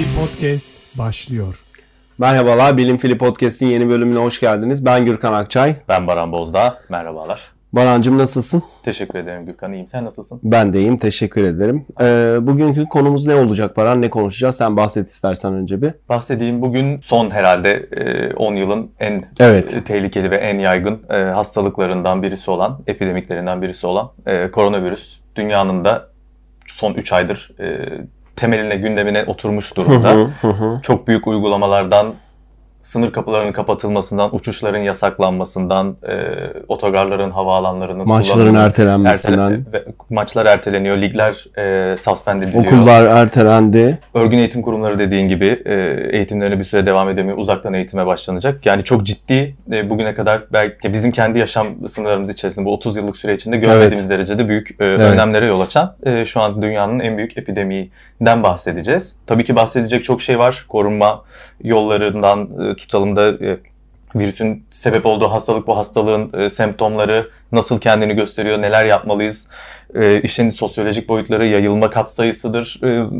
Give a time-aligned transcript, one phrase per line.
[0.00, 1.64] Fili Podcast başlıyor.
[2.18, 4.84] Merhabalar, Bilim Fili Podcast'in yeni bölümüne hoş geldiniz.
[4.84, 5.76] Ben Gürkan Akçay.
[5.88, 6.78] Ben Baran Bozdağ.
[6.90, 7.40] Merhabalar.
[7.72, 8.62] Barancım nasılsın?
[8.84, 9.72] Teşekkür ederim Gürkan.
[9.72, 9.88] İyiyim.
[9.88, 10.40] Sen nasılsın?
[10.44, 11.86] Ben de iyiyim, teşekkür ederim.
[12.00, 14.02] Ee, bugünkü konumuz ne olacak Baran?
[14.02, 14.56] Ne konuşacağız?
[14.56, 15.94] Sen bahset istersen önce bir.
[16.08, 19.74] Bahsedeyim bugün son herhalde e, 10 yılın en Evet.
[19.74, 25.18] e, tehlikeli ve en yaygın e, hastalıklarından birisi olan, epidemiklerinden birisi olan e, koronavirüs.
[25.36, 26.08] Dünyanın da
[26.66, 27.88] son 3 aydır e,
[28.40, 30.10] temeline, gündemine oturmuş durumda.
[30.10, 30.80] hı, hı hı.
[30.82, 32.14] Çok büyük uygulamalardan,
[32.82, 36.14] sınır kapılarının kapatılmasından, uçuşların yasaklanmasından, e,
[36.68, 42.64] otogarların, havaalanlarının Maçların ertelenmesinden, ertele- maçlar erteleniyor, ligler e, suspend ediliyor.
[42.64, 43.98] okullar ertelendi.
[44.14, 45.74] Örgün eğitim kurumları dediğin gibi e,
[46.16, 47.38] eğitimlerine bir süre devam edemiyor.
[47.38, 48.66] Uzaktan eğitime başlanacak.
[48.66, 53.16] Yani çok ciddi e, bugüne kadar belki bizim kendi yaşam sınırlarımız içerisinde bu 30 yıllık
[53.16, 57.38] süre içinde görmediğimiz derecede büyük e, önlemlere yol açan e, şu an dünyanın en büyük
[57.38, 59.16] epidemiden bahsedeceğiz.
[59.26, 60.64] Tabii ki bahsedecek çok şey var.
[60.68, 61.22] Korunma
[61.64, 63.58] yollarından e, tutalım da e,
[64.14, 69.48] virüsün sebep olduğu hastalık bu hastalığın e, semptomları nasıl kendini gösteriyor, neler yapmalıyız,
[69.94, 72.80] e, işin sosyolojik boyutları, yayılma katsayısıdır.
[72.82, 73.10] E,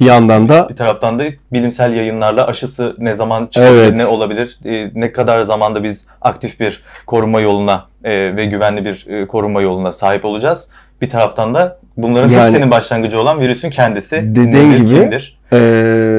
[0.00, 3.94] Bir yandan da bir taraftan da bilimsel yayınlarla aşısı ne zaman çıkabilir, Evet.
[3.96, 9.06] ne olabilir, e, ne kadar zamanda biz aktif bir koruma yoluna e, ve güvenli bir
[9.08, 10.70] e, koruma yoluna sahip olacağız.
[11.02, 14.16] Bir taraftan da bunların Yani- hepsinin başlangıcı olan virüsün kendisi.
[14.16, 15.38] Dediğin nedir, gibi, kimdir?
[15.52, 16.17] Ee,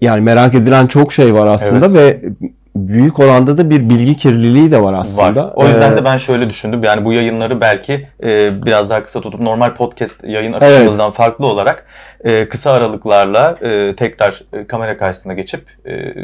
[0.00, 2.22] yani merak edilen çok şey var aslında ve
[2.88, 5.44] büyük oranda da bir bilgi kirliliği de var aslında.
[5.44, 5.52] Var.
[5.54, 6.84] O yüzden Ee, de ben şöyle düşündüm.
[6.84, 11.86] Yani bu yayınları belki e, biraz daha kısa tutup normal podcast yayın akışımızdan farklı olarak
[12.24, 16.14] e, kısa aralıklarla e, tekrar e, kamera karşısına geçip e,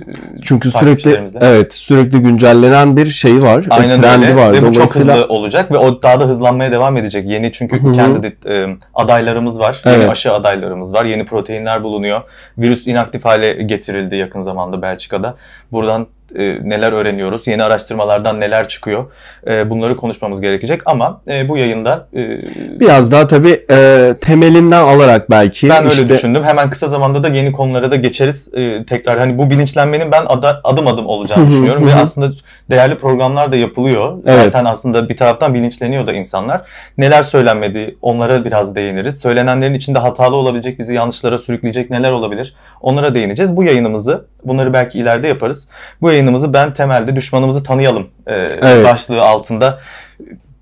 [0.42, 3.64] çünkü sürekli evet sürekli güncellenen bir şey var.
[3.70, 4.52] Aynen trendi öyle var.
[4.52, 7.28] ve bu çok hızlı olacak ve o daha da hızlanmaya devam edecek.
[7.28, 7.92] Yeni çünkü Hı hı.
[7.92, 10.10] kendi e, adaylarımız var, yeni Evet.
[10.10, 12.20] aşı adaylarımız var, yeni proteinler bulunuyor.
[12.58, 15.34] Virüs inaktif hale getirildi yakın zamanda Belçika'da.
[15.72, 19.04] Buradan e, neler öğreniyoruz, yeni araştırmalardan neler çıkıyor
[19.46, 22.38] e, bunları konuşmamız gerekecek ama e, bu yayında e,
[22.80, 26.44] Biraz daha tabii e, temelinden alarak belki ben öyle işte düşündüm.
[26.44, 28.50] Hemen kısa zamanda da yeni konulara da geçeriz.
[28.88, 32.34] Tekrar hani bu bilinçlenmenin ben ada- adım adım olacağını düşünüyorum ve aslında
[32.70, 34.12] değerli programlar da yapılıyor.
[34.26, 34.44] Evet.
[34.44, 36.60] Zaten aslında bir taraftan bilinçleniyor da insanlar.
[36.98, 39.20] Neler söylenmedi onlara biraz değiniriz.
[39.20, 42.54] Söylenenlerin içinde hatalı olabilecek, bizi yanlışlara sürükleyecek neler olabilir?
[42.80, 43.56] Onlara değineceğiz.
[43.56, 45.68] Bu yayınımızı, bunları belki ileride yaparız.
[46.00, 48.84] Bu yayınımızı ben temelde düşmanımızı tanıyalım e, Evet.
[48.84, 49.78] başlığı altında.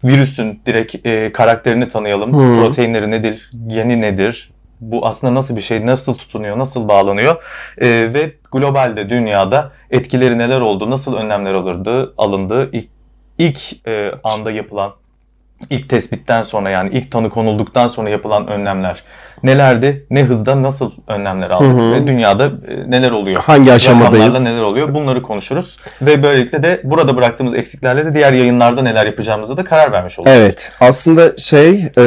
[0.04, 2.32] Virüsün direkt e, karakterini tanıyalım.
[2.32, 2.60] Hı.
[2.60, 7.36] Proteinleri nedir, geni nedir, bu aslında nasıl bir şey, nasıl tutunuyor, nasıl bağlanıyor?
[7.78, 12.88] E, ve globalde, dünyada etkileri neler oldu, nasıl önlemler alındı, alındı, ilk,
[13.38, 14.92] ilk e, anda yapılan,
[15.70, 19.02] ilk tespitten sonra yani ilk tanı konulduktan sonra yapılan önlemler
[19.42, 21.92] nelerdi, ne hızda nasıl önlemler aldık Hı hı.
[21.92, 23.42] ve dünyada e, neler oluyor?
[23.42, 24.44] hangi aşamadayız?
[24.44, 25.78] Neler oluyor bunları konuşuruz.
[26.02, 30.32] Ve böylelikle de burada bıraktığımız eksiklerle de diğer yayınlarda neler yapacağımıza da karar vermiş oluruz.
[30.36, 30.72] Evet.
[30.80, 32.02] Aslında şey e,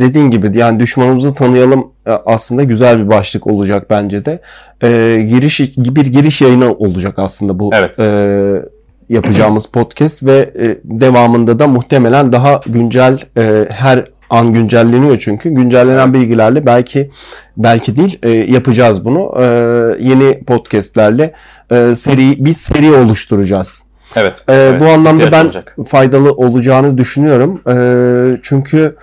[0.00, 4.40] dediğin gibi yani düşmanımızı tanıyalım e, aslında güzel bir başlık olacak bence de.
[4.82, 4.88] E,
[5.28, 7.98] giriş bir giriş yayını olacak aslında bu Evet.
[7.98, 8.77] e,
[9.08, 16.14] yapacağımız podcast ve e, devamında da muhtemelen daha güncel e, her an güncelleniyor çünkü güncellenen
[16.14, 17.10] bilgilerle belki
[17.56, 19.34] belki değil e, yapacağız bunu.
[19.38, 19.44] E,
[20.00, 21.34] yeni podcastlerle
[21.70, 23.88] e, seri bir seri oluşturacağız.
[24.16, 24.44] Evet.
[24.48, 24.80] Ee, evet.
[24.80, 25.76] bu anlamda ben olacak.
[25.88, 27.60] faydalı olacağını düşünüyorum.
[28.42, 28.96] Çünkü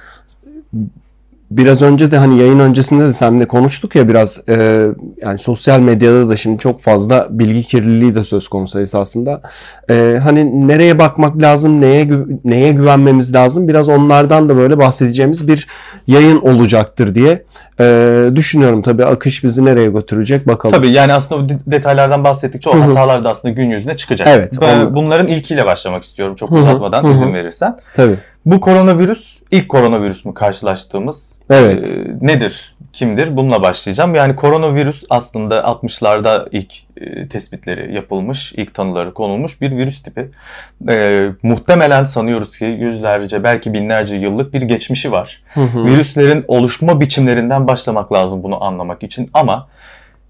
[1.58, 6.30] biraz önce de hani yayın öncesinde de seninle konuştuk ya biraz e, yani sosyal medyada
[6.30, 9.42] da şimdi çok fazla bilgi kirliliği de söz konusu esasında.
[9.90, 12.10] Ee, hani nereye bakmak lazım, neye
[12.44, 15.68] neye güvenmemiz lazım biraz onlardan da böyle bahsedeceğimiz bir
[16.08, 17.44] yayın olacaktır diye
[17.80, 18.82] e, düşünüyorum.
[18.82, 20.76] Tabii akış bizi nereye götürecek bakalım.
[20.76, 24.28] Tabii yani aslında detaylardan bahsettikçe o hatalar da aslında gün yüzüne çıkacak.
[24.32, 27.78] Evet, Ben onu- bunların ilkiyle başlamak istiyorum çok uzatmadan izin verirsen.
[27.94, 28.18] Tabii.
[28.46, 31.88] Bu koronavirüs ilk koronavirüs mü karşılaştığımız Evet.
[31.88, 32.76] e, nedir?
[32.94, 33.38] Kimdir?
[33.38, 34.16] Bununla başlayacağım.
[34.16, 40.30] Yani koronavirüs aslında 60'larda ilk e, tespitleri yapılmış, ilk tanıları konulmuş bir virüs tipi.
[40.90, 45.44] E, muhtemelen sanıyoruz ki yüzlerce belki binlerce yıllık bir geçmişi var.
[45.54, 45.86] Hı hı.
[45.86, 49.68] Virüslerin oluşma biçimlerinden başlamak lazım bunu anlamak için ama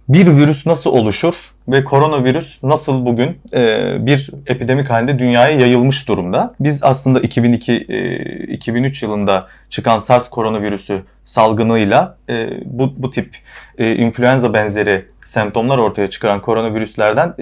[0.10, 1.36] bir virüs nasıl oluşur
[1.68, 6.54] ve koronavirüs nasıl bugün e, bir epidemik halinde dünyaya yayılmış durumda?
[6.60, 13.38] Biz aslında 2002 e, 2003 yılında çıkan SARS koronavirüsü salgınıyla e, bu bu tip
[13.78, 17.34] influenza benzeri semptomlar ortaya çıkaran koronavirüslerden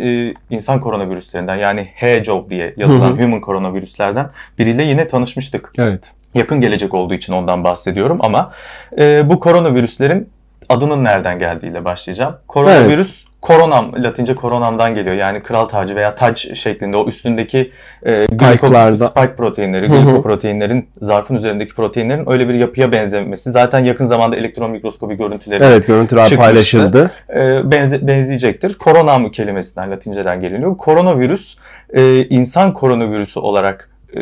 [0.50, 4.30] insan koronavirüslerinden yani HCOV diye yazılan human koronavirüslerden
[4.60, 6.12] biriyle yine tanışmıştık Evet.
[6.33, 8.51] yakın gelecek olduğu için ondan bahsediyorum ama
[8.98, 10.30] e, bu koronavirüslerin
[10.74, 12.36] adının nereden geldiğiyle başlayacağım.
[12.48, 15.16] Koronavirüs koronam Latince koronamdan geliyor.
[15.16, 17.72] Yani kral tacı veya taç şeklinde o üstündeki
[18.04, 18.98] e, Spike'larda.
[18.98, 23.52] spike proteinleri, glikoproteinlerin zarfın üzerindeki proteinlerin öyle bir yapıya benzemesi.
[23.52, 26.52] Zaten yakın zamanda elektron mikroskopi görüntüleri Evet görüntüler Çıkmıştı.
[26.52, 27.12] paylaşıldı.
[27.36, 28.74] e, benze, benzeyecektir.
[28.74, 30.78] Koronam kelimesinden Latinceden geliniyor.
[30.78, 31.58] Koronavirüs
[31.94, 34.22] e, insan koronavirüsü olarak e,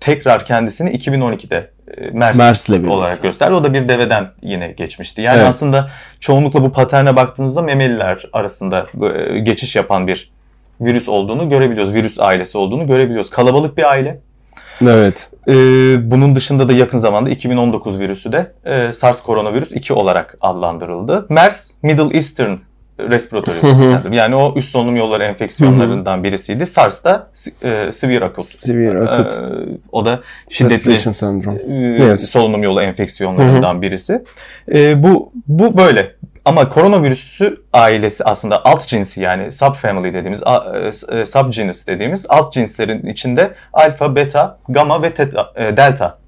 [0.00, 1.81] tekrar kendisini 2012'de e,
[2.12, 2.90] MERS, MERS'le birlikte.
[2.90, 3.54] olarak gösterdi.
[3.54, 5.22] O da bir deveden yine geçmişti.
[5.22, 5.48] Yani Evet.
[5.48, 5.90] aslında
[6.20, 8.86] çoğunlukla bu paterne baktığımızda memeliler arasında
[9.34, 10.30] e, geçiş yapan bir
[10.80, 11.94] virüs olduğunu görebiliyoruz.
[11.94, 13.30] Virüs ailesi olduğunu görebiliyoruz.
[13.30, 14.20] Kalabalık bir aile.
[14.82, 15.30] Evet.
[15.48, 15.52] Ee,
[16.10, 21.26] bunun dışında da yakın zamanda 2019 virüsü de e, SARS koronavirüs 2 olarak adlandırıldı.
[21.28, 22.56] MERS, Middle Eastern
[23.62, 23.82] Hı.
[23.82, 24.16] Syndrome.
[24.16, 26.66] Yani o üst solunum yolları enfeksiyonlarından birisiydi.
[26.66, 27.28] SARS da
[27.62, 28.42] e, severe acute.
[28.42, 30.92] Severe acute Ee, o da şiddetli
[31.68, 32.30] e, Yes.
[32.30, 34.22] solunum yolu enfeksiyonlarından birisi.
[34.72, 36.14] E, bu bu böyle.
[36.44, 40.42] Ama koronavirüsü ailesi aslında alt cinsi yani subfamily dediğimiz,
[41.12, 46.18] e, e, subgenus dediğimiz alt cinslerin içinde alfa, beta, gamma ve teta, e, delta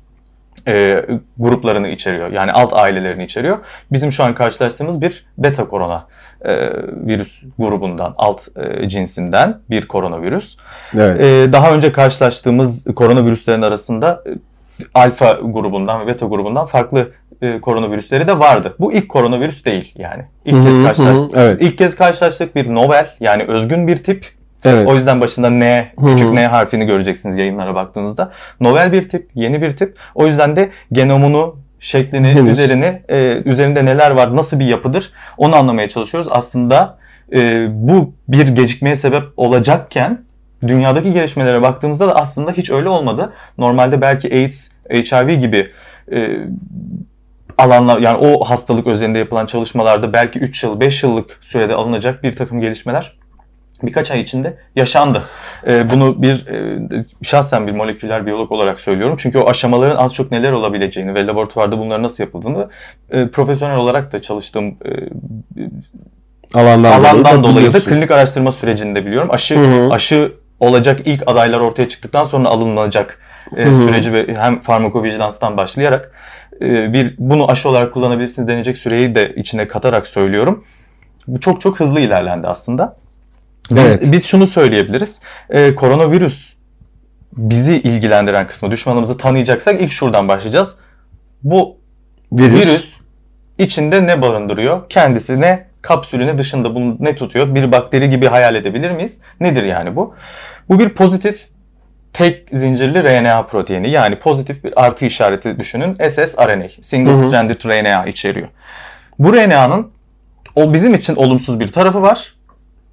[0.69, 1.07] e,
[1.39, 2.33] gruplarını içeriyor.
[2.33, 3.59] Yani alt ailelerini içeriyor.
[3.93, 6.07] Bizim şu an karşılaştığımız bir beta korona
[6.45, 6.71] e,
[7.07, 10.57] virüs grubundan, alt e, cinsinden bir koronavirüs.
[10.95, 11.21] Evet.
[11.21, 14.31] Ee, daha önce karşılaştığımız koronavirüslerin arasında e,
[14.95, 17.11] alfa grubundan ve beta grubundan farklı
[17.43, 18.75] e, koronavirüsleri de vardı.
[18.81, 20.23] Bu ilk koronavirüs değil yani.
[20.45, 21.37] İlk Hı kez hı, karşılaştık.
[21.37, 21.63] hı, evet.
[21.63, 24.27] İlk kez karşılaştık bir novel yani özgün bir tip.
[24.65, 24.89] Evet.
[24.89, 28.33] O yüzden başında N, küçük N harfini göreceksiniz yayınlara baktığınızda.
[28.61, 29.97] Novel bir tip, yeni bir tip.
[30.15, 32.51] O yüzden de genomunu, şeklini, Henüz.
[32.51, 36.29] üzerini, e, üzerinde neler var, nasıl bir yapıdır onu anlamaya çalışıyoruz.
[36.31, 36.99] Aslında
[37.33, 40.21] e, bu bir gecikmeye sebep olacakken
[40.67, 43.33] dünyadaki gelişmelere baktığımızda da aslında hiç öyle olmadı.
[43.59, 45.69] Normalde belki AIDS, HIV gibi
[46.13, 46.39] e,
[47.59, 52.33] alanlar yani o hastalık özelinde yapılan çalışmalarda belki 3 yıl, 5 yıllık sürede alınacak bir
[52.33, 53.24] takım gelişmeler
[53.83, 55.23] birkaç ay içinde yaşandı.
[55.67, 56.79] Ee, bunu bir e,
[57.23, 59.17] şahsen bir moleküler biyolog olarak söylüyorum.
[59.21, 62.69] Çünkü o aşamaların az çok neler olabileceğini ve laboratuvarda bunların nasıl yapıldığını
[63.11, 64.91] e, profesyonel olarak da çalıştığım e,
[66.55, 69.29] Alandan, alandan da dolayı da klinik araştırma sürecinde biliyorum.
[69.31, 69.91] Aşı Hı hı.
[69.91, 73.19] aşı olacak ilk adaylar ortaya çıktıktan sonra alınacak
[73.57, 76.13] e, süreci ve hem farmakovijilanstan başlayarak
[76.61, 80.65] e, bir bunu aşı olarak kullanabilirsiniz denecek süreyi de içine katarak söylüyorum.
[81.27, 82.97] Bu çok çok hızlı ilerlendi aslında.
[83.71, 84.13] Biz, Evet.
[84.13, 85.23] biz şunu söyleyebiliriz.
[85.51, 86.53] E, koronavirüs
[87.37, 90.79] bizi ilgilendiren kısmı düşmanımızı tanıyacaksak ilk şuradan başlayacağız.
[91.43, 91.77] Bu
[92.33, 92.67] Virüs.
[92.67, 92.97] virüs
[93.59, 94.89] içinde ne barındırıyor?
[94.89, 97.55] Kendisine kapsülüne dışında bunu ne tutuyor?
[97.55, 99.21] Bir bakteri gibi hayal edebilir miyiz?
[99.41, 100.15] Nedir yani bu?
[100.69, 101.49] Bu bir pozitif
[102.13, 103.91] tek zincirli RNA proteini.
[103.91, 105.95] Yani pozitif bir artı işareti düşünün.
[106.09, 107.27] ssRNA, single Hı hı.
[107.27, 108.49] stranded RNA içeriyor.
[109.19, 109.91] Bu RNA'nın
[110.55, 112.35] o bizim için olumsuz bir tarafı var.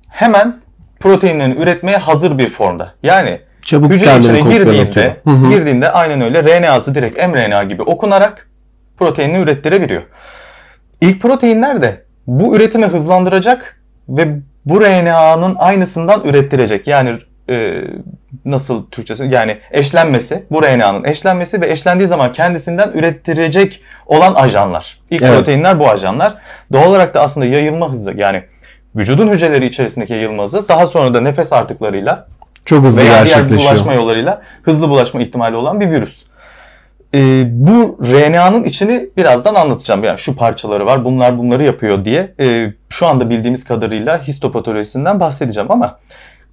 [0.09, 0.60] Hemen
[1.01, 2.93] proteinlerini üretmeye hazır bir formda.
[3.03, 5.49] Yani Çabuk hücre içine girdiğinde, Hı hı.
[5.49, 8.49] girdiğinde aynen öyle RNA'sı direkt mRNA gibi okunarak
[8.97, 10.01] proteinini ürettirebiliyor.
[11.01, 14.27] İlk proteinler de bu üretimi hızlandıracak ve
[14.65, 16.87] bu RNA'nın aynısından ürettirecek.
[16.87, 17.13] Yani
[17.49, 17.81] e,
[18.45, 24.99] nasıl Türkçesi yani eşlenmesi, bu RNA'nın eşlenmesi ve eşlendiği zaman kendisinden ürettirecek olan ajanlar.
[25.09, 25.33] İlk Evet.
[25.33, 26.35] proteinler bu ajanlar.
[26.73, 28.43] Doğal olarak da aslında yayılma hızı yani
[28.95, 32.27] vücudun hücreleri içerisindeki yayılma hızı daha sonra da nefes artıklarıyla
[32.65, 36.23] Çok hızlı veya diğer bulaşma yollarıyla hızlı bulaşma ihtimali olan bir virüs.
[37.13, 40.03] Ee, bu RNA'nın içini birazdan anlatacağım.
[40.03, 42.33] Yani şu parçaları var, bunlar bunları yapıyor diye.
[42.39, 45.99] Ee, şu anda bildiğimiz kadarıyla histopatolojisinden bahsedeceğim ama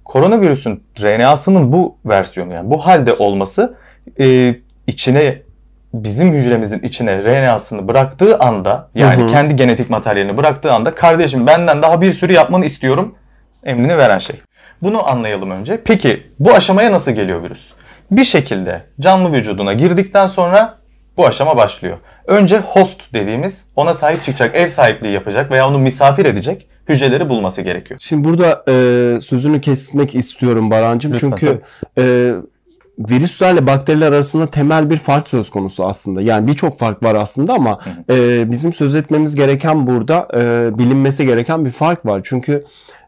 [0.05, 3.75] koronavirüsün RNA'sının bu versiyonu yani bu halde olması
[4.19, 4.55] e,
[4.87, 5.41] içine
[5.93, 9.27] bizim hücremizin içine RNA'sını bıraktığı anda yani Hı hı.
[9.27, 13.15] kendi genetik materyalini bıraktığı anda kardeşim benden daha bir sürü yapmanı istiyorum
[13.63, 14.35] emrini veren şey.
[14.81, 15.81] Bunu anlayalım önce.
[15.85, 17.71] Peki bu aşamaya nasıl geliyor virüs?
[18.11, 20.77] Bir şekilde canlı vücuduna girdikten sonra
[21.17, 21.97] bu aşama başlıyor.
[22.27, 27.61] Önce host dediğimiz ona sahip çıkacak, ev sahipliği yapacak veya onu misafir edecek hücreleri bulması
[27.61, 27.99] gerekiyor.
[28.03, 28.73] Şimdi burada e,
[29.21, 31.13] sözünü kesmek istiyorum Barancığım.
[31.13, 31.61] Lütfen, Çünkü
[31.97, 32.33] e,
[32.99, 36.21] virüslerle bakteriler arasında temel bir fark söz konusu aslında.
[36.21, 37.79] Yani birçok fark var aslında ama
[38.09, 42.21] e, bizim söz etmemiz gereken burada e, bilinmesi gereken bir fark var.
[42.23, 42.63] Çünkü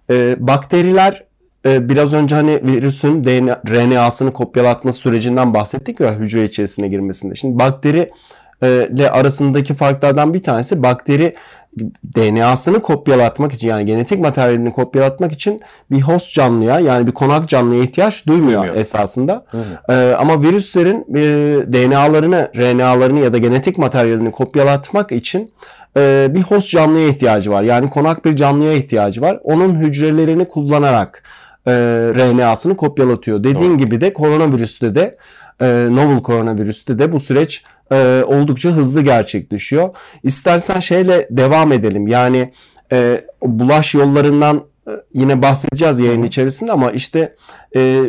[0.09, 1.23] e, bakteriler
[1.65, 7.35] e, biraz önce hani virüsün DNA, RNA'sını kopyalatması sürecinden bahsettik ya hücre içerisine girmesinde.
[7.35, 8.11] Şimdi bakteri
[8.63, 11.35] e, ile arasındaki farklardan bir tanesi bakteri
[12.15, 15.59] DNA'sını kopyalatmak için yani genetik materyalini kopyalatmak için
[15.91, 18.75] bir host canlıya yani bir konak canlıya ihtiyaç duymuyor, Duymuyor.
[18.75, 19.45] esasında.
[19.89, 21.21] Ee, ama virüslerin e,
[21.73, 25.51] DNA'larını, RNA'larını ya da genetik materyalini kopyalatmak için
[25.97, 27.63] e, bir host canlıya ihtiyacı var.
[27.63, 29.39] Yani konak bir canlıya ihtiyacı var.
[29.43, 31.23] Onun hücrelerini kullanarak
[31.67, 31.71] e,
[32.15, 33.43] RNA'sını kopyalatıyor.
[33.43, 33.77] Dediğin Doğru.
[33.77, 35.17] gibi de koronavirüste de
[35.61, 39.95] e, novel koronavirüste de bu süreç e, oldukça hızlı gerçekleşiyor.
[40.23, 42.07] İstersen şeyle devam edelim.
[42.07, 42.53] Yani
[42.91, 47.35] e, bulaş yollarından e, yine bahsedeceğiz yayın içerisinde ama işte
[47.75, 48.03] e,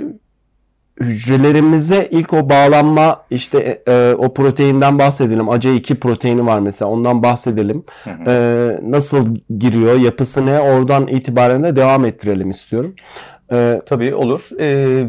[1.01, 5.47] hücrelerimize ilk o bağlanma işte e, o proteinden bahsedelim.
[5.47, 7.85] AC2 proteini var mesela ondan bahsedelim.
[8.05, 8.31] Hı hı.
[8.31, 9.27] E, nasıl
[9.59, 12.95] giriyor, yapısı ne oradan itibaren de devam ettirelim istiyorum.
[13.53, 14.49] E, Tabii olur.
[14.61, 15.07] Ee,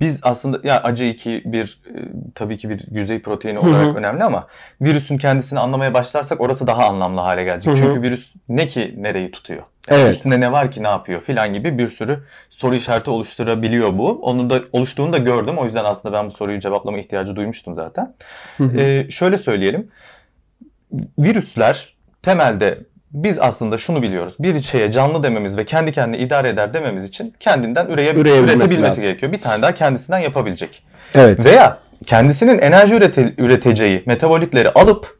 [0.00, 1.98] biz aslında ya ACE2 bir e,
[2.34, 4.46] tabii ki bir yüzey proteini olarak önemli ama
[4.80, 7.72] virüsün kendisini anlamaya başlarsak orası daha anlamlı hale gelecek.
[7.72, 7.82] Hı hı.
[7.82, 9.62] Çünkü virüs ne ki nereyi tutuyor?
[9.90, 10.14] Yani Evet.
[10.14, 12.18] Üstünde ne var ki ne yapıyor filan gibi bir sürü
[12.50, 14.10] soru işareti oluşturabiliyor bu.
[14.22, 15.58] Onun da oluştuğunu da gördüm.
[15.58, 18.14] O yüzden aslında ben bu soruyu cevaplama ihtiyacı duymuştum zaten.
[18.56, 18.80] hı hı.
[18.80, 19.88] Ee, şöyle söyleyelim.
[21.18, 22.78] Virüsler temelde
[23.14, 24.34] biz aslında şunu biliyoruz.
[24.38, 28.82] Bir şeye canlı dememiz ve kendi kendine idare eder dememiz için kendinden üreye, Üreyebilmesi üretebilmesi
[28.82, 29.02] lazım.
[29.02, 29.32] gerekiyor.
[29.32, 30.82] Bir tane daha kendisinden yapabilecek.
[31.14, 31.44] evet.
[31.44, 35.18] Veya kendisinin enerji ürete- üreteceği metabolitleri alıp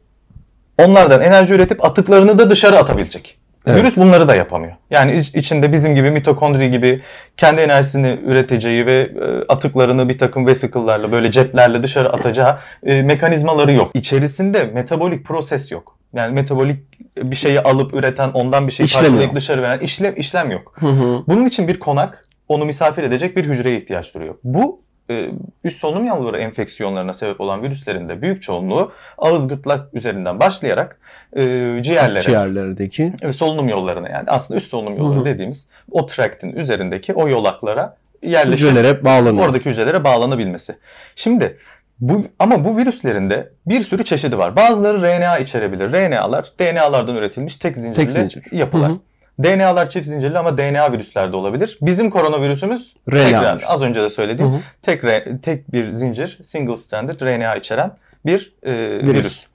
[0.77, 3.37] onlardan enerji üretip atıklarını da dışarı atabilecek.
[3.67, 3.79] Evet.
[3.79, 4.73] Virüs bunları da yapamıyor.
[4.91, 7.01] Yani iç- içinde bizim gibi mitokondri gibi
[7.37, 13.73] kendi enerjisini üreteceği ve e, atıklarını bir takım vesicle'larla böyle ceplerle dışarı atacağı e, mekanizmaları
[13.73, 13.91] yok.
[13.93, 15.94] İçerisinde metabolik proses yok.
[16.15, 16.79] Yani metabolik
[17.17, 19.09] bir şeyi alıp üreten, ondan bir şey İşlem yok.
[19.11, 20.73] parçalayıp dışarı veren işlem işlem yok.
[20.79, 21.23] Hı hı.
[21.27, 24.35] Bunun için bir konak, onu misafir edecek bir hücreye ihtiyaç duyuyor.
[24.43, 25.29] Bu e,
[25.63, 30.99] üst solunum yolları enfeksiyonlarına sebep olan virüslerin de büyük çoğunluğu ağız gırtlak üzerinden başlayarak
[31.35, 31.41] e,
[31.81, 33.13] ciğerlere Ciğerlerdeki.
[33.23, 35.25] ve solunum yollarına yani aslında üst solunum yolları Hı hı.
[35.25, 39.45] dediğimiz o trakt'in üzerindeki o yolaklara yerleşip Hücrelere bağlanıyor.
[39.47, 40.75] oradaki hücrelere bağlanabilmesi.
[41.15, 41.57] Şimdi
[41.99, 44.55] bu ama bu virüslerin de bir sürü çeşidi var.
[44.55, 45.91] Bazıları RNA içerebilir.
[45.93, 48.43] RNA'lar DNA'lardan üretilmiş tek zincirli Tek zincir.
[48.51, 48.89] yapılar.
[48.89, 48.99] Hı hı.
[49.43, 51.77] DNA'lar çift zincirli ama DNA virüsler de olabilir.
[51.81, 54.59] Bizim koronavirüsümüz RNA az önce de söylediğim Hı hı.
[54.81, 57.91] tek re- tek bir zincir single stranded RNA içeren
[58.25, 59.13] bir e, Virüs.
[59.19, 59.45] virüs.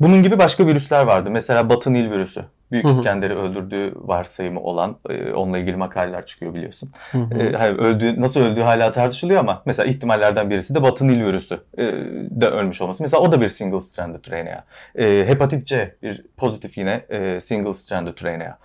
[0.00, 1.30] Bunun gibi başka virüsler vardı.
[1.30, 2.44] Mesela Batı Nil virüsü.
[2.74, 2.86] Büyük.
[2.86, 6.92] İskender'i öldürdüğü varsayımı olan e, onunla ilgili makaleler çıkıyor biliyorsun.
[7.12, 7.38] Hı hı.
[7.38, 11.60] E, hayır, öldüğü, nasıl öldüğü hala tartışılıyor ama mesela ihtimallerden birisi de Batı Nil virüsü
[11.78, 11.82] e,
[12.30, 13.02] de ölmüş olması.
[13.02, 14.64] Mesela o da bir single stranded RNA.
[15.04, 18.58] E, hepatit C bir pozitif yine e, single stranded RNA.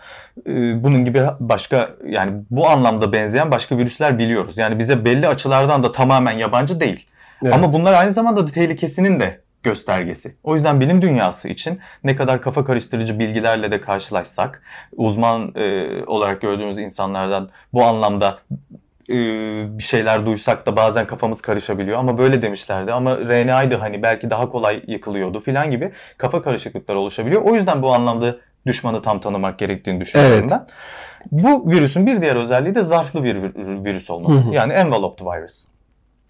[0.47, 4.57] E, bunun gibi başka yani bu anlamda benzeyen başka virüsler biliyoruz.
[4.57, 7.07] Yani bize belli açılardan da tamamen yabancı değil.
[7.43, 7.53] Evet.
[7.53, 10.35] Ama bunlar aynı zamanda da tehlikesinin de göstergesi.
[10.43, 14.61] O yüzden bilim dünyası için ne kadar kafa karıştırıcı bilgilerle de karşılaşsak,
[14.97, 18.39] uzman e, olarak gördüğümüz insanlardan bu anlamda
[19.09, 19.13] e,
[19.77, 24.49] bir şeyler duysak da bazen kafamız karışabiliyor ama böyle demişlerdi ama RNA'ydı hani belki daha
[24.49, 27.41] kolay yıkılıyordu filan gibi kafa karışıklıkları oluşabiliyor.
[27.41, 28.35] O yüzden bu anlamda
[28.67, 30.51] düşmanı tam tanımak gerektiğini düşünüyorum Evet.
[30.51, 30.67] ben.
[31.31, 34.41] Bu virüsün bir diğer özelliği de zarflı bir vir- virüs olması.
[34.41, 34.53] Hı hı.
[34.53, 35.65] Yani enveloped virus.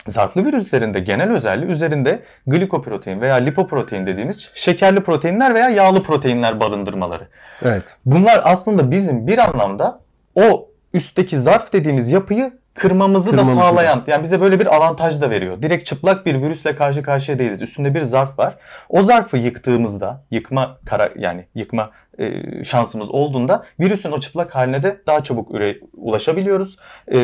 [0.08, 6.60] Zarflı virüslerin de genel özelliği üzerinde glikoprotein veya lipoprotein dediğimiz şekerli proteinler veya yağlı proteinler
[6.60, 7.28] barındırmaları.
[7.62, 7.98] Evet.
[8.06, 10.02] Bunlar aslında bizim bir anlamda
[10.36, 13.64] o üstteki zarf dediğimiz yapıyı kırmamızı da Kırmamızı da.
[13.64, 15.62] sağlayan yani bize böyle bir avantaj da veriyor.
[15.62, 17.62] Direkt çıplak bir virüsle karşı karşıya değiliz.
[17.62, 18.56] Üstünde bir zarf var.
[18.90, 25.02] O zarfı yıktığımızda yıkma kara yani yıkma e, şansımız olduğunda virüsün o çıplak haline de
[25.08, 26.78] daha çabuk üre, ulaşabiliyoruz.
[27.12, 27.18] E,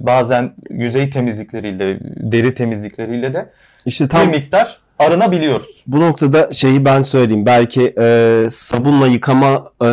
[0.00, 1.98] bazen yüzey temizlikleriyle,
[2.32, 3.50] deri temizlikleriyle de
[3.86, 5.84] İşte bir tam miktar arınabiliyoruz.
[5.86, 7.46] bu noktada şeyi ben söyleyeyim.
[7.46, 9.88] Belki e, sabunla yıkama e,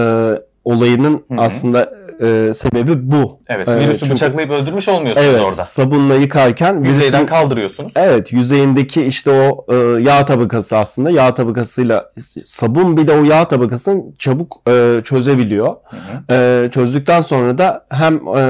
[0.65, 1.41] olayının Hı hı.
[1.41, 3.39] aslında e, sebebi bu.
[3.49, 5.63] Evet, Evet, virüsü çünkü- bıçaklayıp öldürmüş olmuyorsunuz Evet, orada.
[5.63, 7.93] sabunla yıkarken Yüzeyden virüsün kaldırıyorsunuz.
[7.95, 12.11] Evet yüzeyindeki işte o e, yağ tabakası aslında yağ tabakasıyla
[12.45, 15.67] sabun bir de o yağ tabakasını çabuk e, çözebiliyor.
[15.67, 16.33] Hı hı.
[16.65, 18.41] E, çözdükten sonra da hem e,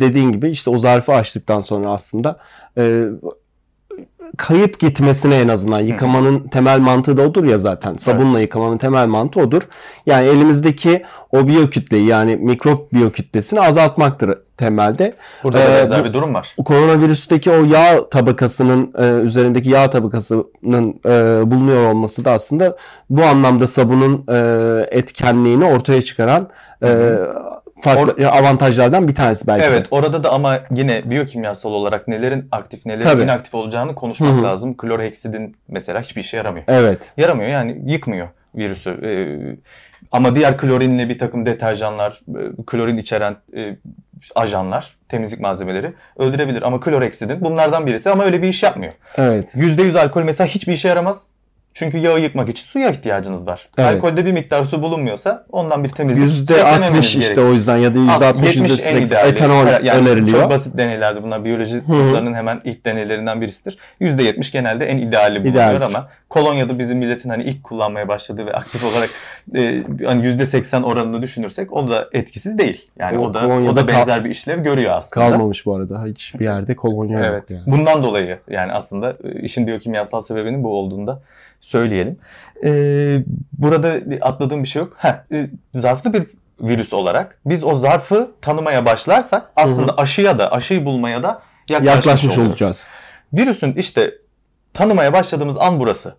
[0.00, 2.38] dediğin gibi işte o zarfı açtıktan sonra aslında
[2.78, 3.04] e,
[4.36, 7.96] kayıp gitmesine en azından yıkamanın temel mantığı da odur ya zaten.
[7.96, 9.62] Sabunla yıkamanın temel mantığı odur.
[10.06, 15.14] Yani elimizdeki o biyokütleyi yani mikrop biyokütlesini azaltmaktır temelde.
[15.44, 16.54] Burada da Ee, benzer bu- bir durum var.
[16.64, 21.10] Koronavirüsteki o yağ tabakasının e, üzerindeki yağ tabakasının e,
[21.50, 22.76] bulunuyor olması da aslında
[23.10, 24.38] bu anlamda sabunun e,
[24.98, 26.48] etkenliğini ortaya çıkaran
[26.82, 26.88] e,
[27.80, 29.62] farklı avantajlardan bir tanesi belki.
[29.62, 29.66] de.
[29.66, 33.22] Evet orada da ama yine biyokimyasal olarak nelerin aktif nelerin Tabii.
[33.22, 34.42] inaktif olacağını konuşmak Hı hı.
[34.42, 34.76] lazım.
[34.76, 36.64] Klorheksidin mesela hiçbir işe yaramıyor.
[36.68, 37.12] Evet.
[37.16, 38.90] Yaramıyor yani yıkmıyor virüsü.
[38.90, 39.56] Ee,
[40.12, 43.76] ama diğer klorinli bir takım deterjanlar, e, klorin içeren e,
[44.34, 46.62] ajanlar, temizlik malzemeleri öldürebilir.
[46.62, 48.92] Ama klorheksidin bunlardan birisi ama öyle bir iş yapmıyor.
[49.16, 49.54] Evet.
[49.56, 51.30] %100 alkol mesela hiçbir işe yaramaz.
[51.78, 53.68] Çünkü yağı yıkmak için suya ihtiyacınız var.
[53.78, 53.94] Evet.
[53.94, 57.48] Alkolde bir miktar su bulunmuyorsa ondan bir temizlik %60 beklememeniz işte gerekiyor.
[57.48, 59.28] o yüzden ya da Al, %60 70 en %80 ideali.
[59.28, 60.40] etanol Yani öneriliyor.
[60.40, 61.44] Çok basit deneylerdi bunlar.
[61.44, 63.78] Biyoloji sınıflarının hemen ilk deneylerinden birisidir.
[64.00, 65.80] %70 genelde en ideali bulunuyor İdealdir.
[65.80, 69.10] ama kolonyada bizim milletin hani ilk kullanmaya başladığı ve aktif olarak
[69.54, 72.90] e, hani %80 oranını düşünürsek o da etkisiz değil.
[72.98, 75.28] Yani O o, da o da benzer bir işlev görüyor aslında.
[75.28, 76.04] Kalmamış bu arada.
[76.04, 77.50] Hiçbir yerde kolonya Evet.
[77.50, 77.62] yok yani.
[77.78, 81.20] Bundan dolayı yani aslında e, işin biyokimyasal sebebinin bu olduğunu da
[81.60, 82.18] söyleyelim.
[82.64, 83.18] Ee,
[83.52, 84.92] burada atladığım bir şey yok.
[84.98, 86.26] Heh, e, zarflı bir
[86.60, 92.32] virüs olarak biz o zarfı tanımaya başlarsak aslında aşıya da aşıyı bulmaya da yaklaşmış, Yaklaşmış
[92.34, 92.50] oluyoruz.
[92.50, 92.90] olacağız.
[93.32, 94.14] Virüsün işte
[94.74, 96.14] tanımaya başladığımız an burası.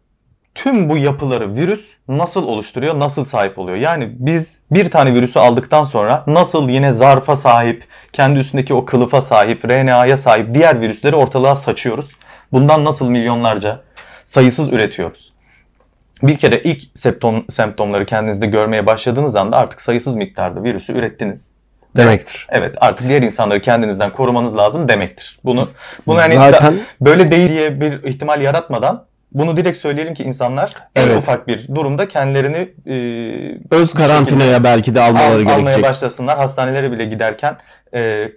[0.56, 3.78] Tüm bu yapıları virüs nasıl oluşturuyor, nasıl sahip oluyor?
[3.78, 9.22] Yani biz bir tane virüsü aldıktan sonra nasıl yine zarfa sahip, kendi üstündeki o kılıfa
[9.22, 12.12] sahip, RNA'ya sahip diğer virüsleri ortalığa saçıyoruz.
[12.52, 13.82] Bundan nasıl milyonlarca
[14.32, 15.34] sayısız üretiyoruz.
[16.24, 21.52] Bir kere ilk septom, semptomları kendinizde görmeye başladığınız anda artık sayısız miktarda virüsü ürettiniz.
[21.96, 22.48] Demektir.
[22.50, 25.40] Evet artık diğer insanları kendinizden korumanız lazım demektir.
[25.46, 25.64] Bunu
[26.08, 31.08] bunu hani Zaten böyle değil diye bir ihtimal yaratmadan bunu direkt söyleyelim ki insanlar en
[31.08, 31.18] Evet.
[31.18, 35.84] ufak bir durumda kendilerini e, öz karantinaya belki de almaları al- almaya gerekecek.
[35.84, 36.38] başlasınlar.
[36.38, 37.58] Hastanelere bile giderken
[37.94, 38.32] e,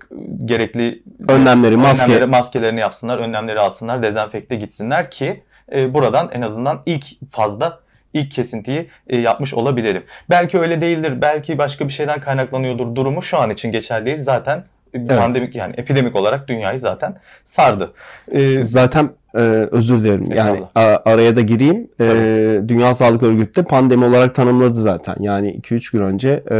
[0.44, 2.04] gerekli Önlemleri, maske.
[2.04, 7.80] önlemleri, maskelerini yapsınlar, önlemleri alsınlar, dezenfekte gitsinler ki e, buradan en azından ilk fazda
[8.14, 10.04] ilk kesintiyi e, yapmış olabilelim.
[10.30, 14.18] Belki öyle değildir, belki başka bir şeyden kaynaklanıyordur durumu şu an için geçerli değil.
[14.18, 17.92] Zaten e, pandemik yani epidemik olarak dünyayı zaten sardı.
[18.32, 19.38] E, Zaten e,
[19.70, 20.32] özür dilerim.
[20.32, 21.88] Yani a- araya da gireyim.
[22.00, 22.68] E, Tabii.
[22.68, 25.16] Dünya Sağlık Örgütü de pandemi olarak tanımladı zaten.
[25.20, 26.56] Yani 2-3 gün önce e,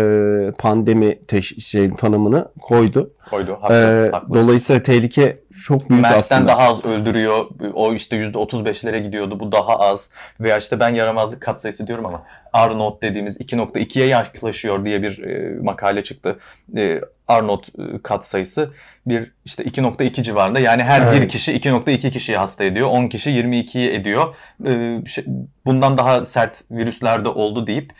[0.58, 3.10] pandemi teş- şey, tanımını koydu.
[3.30, 3.58] koydu.
[3.60, 4.34] Haklı, E, haklı.
[4.34, 6.48] dolayısıyla tehlike çok büyük MERS'ten aslında.
[6.48, 7.44] daha az öldürüyor.
[7.74, 9.40] O işte %35'lere gidiyordu.
[9.40, 10.10] Bu daha az.
[10.40, 12.22] Veya işte ben yaramazlık katsayısı diyorum ama
[12.68, 16.36] R-Not dediğimiz 2.2'ye yaklaşıyor diye bir e, makale çıktı.
[16.76, 18.70] E, R-Not e, katsayısı
[19.06, 20.60] bir işte 2.2 civarında.
[20.60, 21.30] Yani her bir Evet.
[21.32, 22.88] kişi 2.2 kişiyi hasta ediyor.
[22.90, 24.34] 10 kişi 22'yi ediyor.
[24.66, 24.70] E,
[25.06, 25.24] şey-
[25.66, 27.92] bundan daha sert virüslerde oldu deyip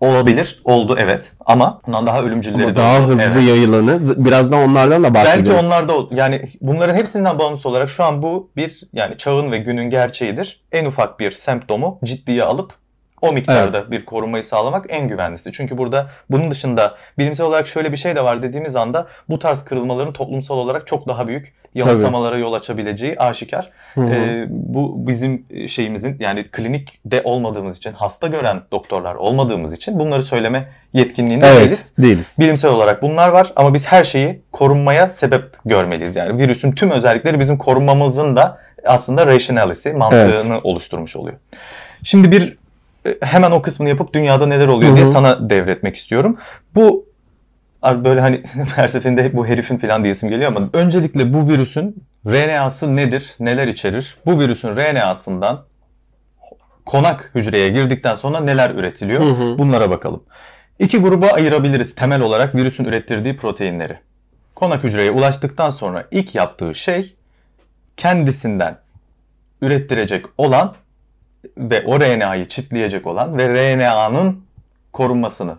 [0.00, 0.60] olabilir.
[0.64, 1.32] Oldu evet.
[1.46, 3.08] Ama bundan daha ölümcülleri Ama de daha oldu.
[3.08, 3.48] hızlı Evet.
[3.48, 4.24] yayılanı.
[4.24, 5.64] Birazdan onlardan da Belki bahsederiz.
[5.64, 9.58] onlar da ol- yani bunların hepsinden bağımsız olarak şu an bu bir yani çağın ve
[9.58, 10.60] günün gerçeğidir.
[10.72, 12.72] En ufak bir semptomu ciddiye alıp
[13.22, 15.52] o miktarda bir korumayı sağlamak en güvenlisi.
[15.52, 19.64] Çünkü burada bunun dışında bilimsel olarak şöyle bir şey de var dediğimiz anda bu tarz
[19.64, 23.70] kırılmaların toplumsal olarak çok daha büyük yanılsamalara yol açabileceği aşikar.
[23.94, 24.10] Hı hı.
[24.10, 30.68] Ee, bu bizim şeyimizin yani klinikte olmadığımız için, hasta gören doktorlar olmadığımız için bunları söyleme
[30.92, 31.92] yetkinliğinde değiliz.
[31.98, 32.36] evet, değiliz.
[32.40, 36.16] Bilimsel olarak bunlar var ama biz her şeyi korunmaya sebep görmeliyiz.
[36.16, 41.36] Yani virüsün tüm özellikleri bizim korunmamızın da aslında rationalisi, mantığını oluşturmuş oluyor.
[42.02, 42.56] Şimdi bir e,
[43.20, 46.38] hemen o kısmını yapıp dünyada neler oluyor Hı diye sana devretmek istiyorum.
[46.74, 47.06] Bu
[47.84, 48.42] böyle hani
[48.76, 54.16] her seferinde bu herifin falan diyesim geliyor ama öncelikle bu virüsün RNA'sı nedir, neler içerir?
[54.26, 55.64] Bu virüsün RNA'sından
[56.86, 59.20] konak hücreye girdikten sonra neler üretiliyor?
[59.20, 59.58] Hı hı.
[59.58, 60.22] Bunlara bakalım.
[60.78, 63.98] İki gruba ayırabiliriz temel olarak virüsün ürettirdiği proteinleri.
[64.54, 67.14] Konak hücreye ulaştıktan sonra ilk yaptığı şey
[67.96, 68.78] kendisinden
[69.62, 70.74] ürettirecek olan
[71.58, 74.44] ve o RNA'yı çiftleyecek olan ve RNA'nın
[74.92, 75.54] korunmasını,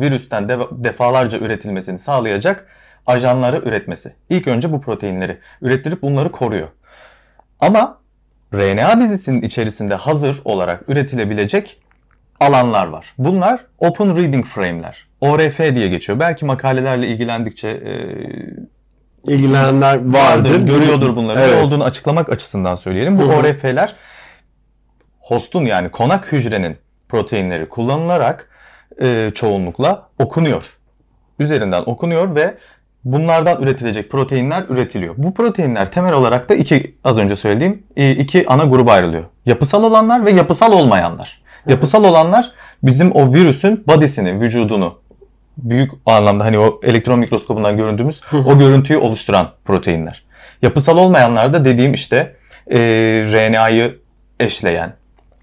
[0.00, 2.66] virüsten de- defalarca üretilmesini sağlayacak
[3.06, 4.12] ajanları üretmesi.
[4.30, 6.68] İlk önce bu proteinleri ürettirip bunları koruyor.
[7.60, 7.98] Ama
[8.54, 11.80] RNA dizisinin içerisinde hazır olarak üretilebilecek
[12.40, 13.14] alanlar var.
[13.18, 15.06] Bunlar Open Reading Frame'ler.
[15.20, 16.20] ORF diye geçiyor.
[16.20, 17.92] Belki makalelerle ilgilendikçe e,
[19.32, 20.50] İlgilenenler vardır.
[20.50, 21.38] vardır, görüyordur bunları.
[21.40, 21.64] Ne Evet.
[21.64, 23.18] olduğunu açıklamak açısından söyleyelim.
[23.18, 23.22] Bu.
[23.22, 23.94] ORF'ler
[25.22, 26.76] hostun yani konak hücrenin
[27.08, 28.48] proteinleri kullanılarak
[29.00, 30.76] e, çoğunlukla okunuyor.
[31.38, 32.54] Üzerinden okunuyor ve
[33.04, 35.14] bunlardan üretilecek proteinler üretiliyor.
[35.18, 39.24] Bu proteinler temel olarak da iki az önce söylediğim e, iki ana gruba ayrılıyor.
[39.46, 41.42] Yapısal olanlar ve yapısal olmayanlar.
[41.66, 44.98] Yapısal olanlar bizim o virüsün body'sini, vücudunu
[45.56, 50.24] büyük anlamda hani o elektron mikroskopundan göründüğümüz o görüntüyü oluşturan proteinler.
[50.62, 52.36] Yapısal olmayanlar da dediğim işte
[52.70, 52.78] e,
[53.32, 53.98] RNA'yı
[54.40, 54.94] eşleyen,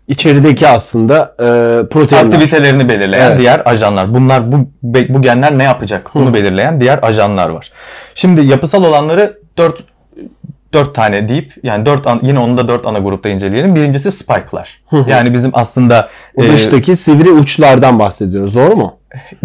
[0.09, 1.45] İçerideki aslında e,
[1.89, 2.25] proteinler.
[2.25, 3.39] aktivitelerini belirleyen Evet.
[3.39, 4.13] diğer ajanlar.
[4.13, 6.11] Bunlar bu bu genler ne yapacak?
[6.13, 6.33] Bunu Hı.
[6.33, 7.71] belirleyen diğer ajanlar var.
[8.15, 9.83] Şimdi yapısal olanları 4
[10.73, 13.75] 4 tane deyip yani 4 yine onu da 4 ana grupta inceleyelim.
[13.75, 14.81] Birincisi spike'lar.
[15.07, 18.53] Yani bizim aslında O e, dıştaki sivri uçlardan bahsediyoruz.
[18.53, 18.95] Doğru mu?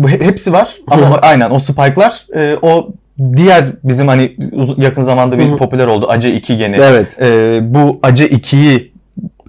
[0.07, 2.89] hepsi var ama aynen o spike'lar e, o
[3.37, 4.37] diğer bizim hani
[4.77, 6.77] yakın zamanda bir popüler oldu ACE2 geni.
[6.77, 7.19] Evet.
[7.23, 8.95] E, bu ACE2'yi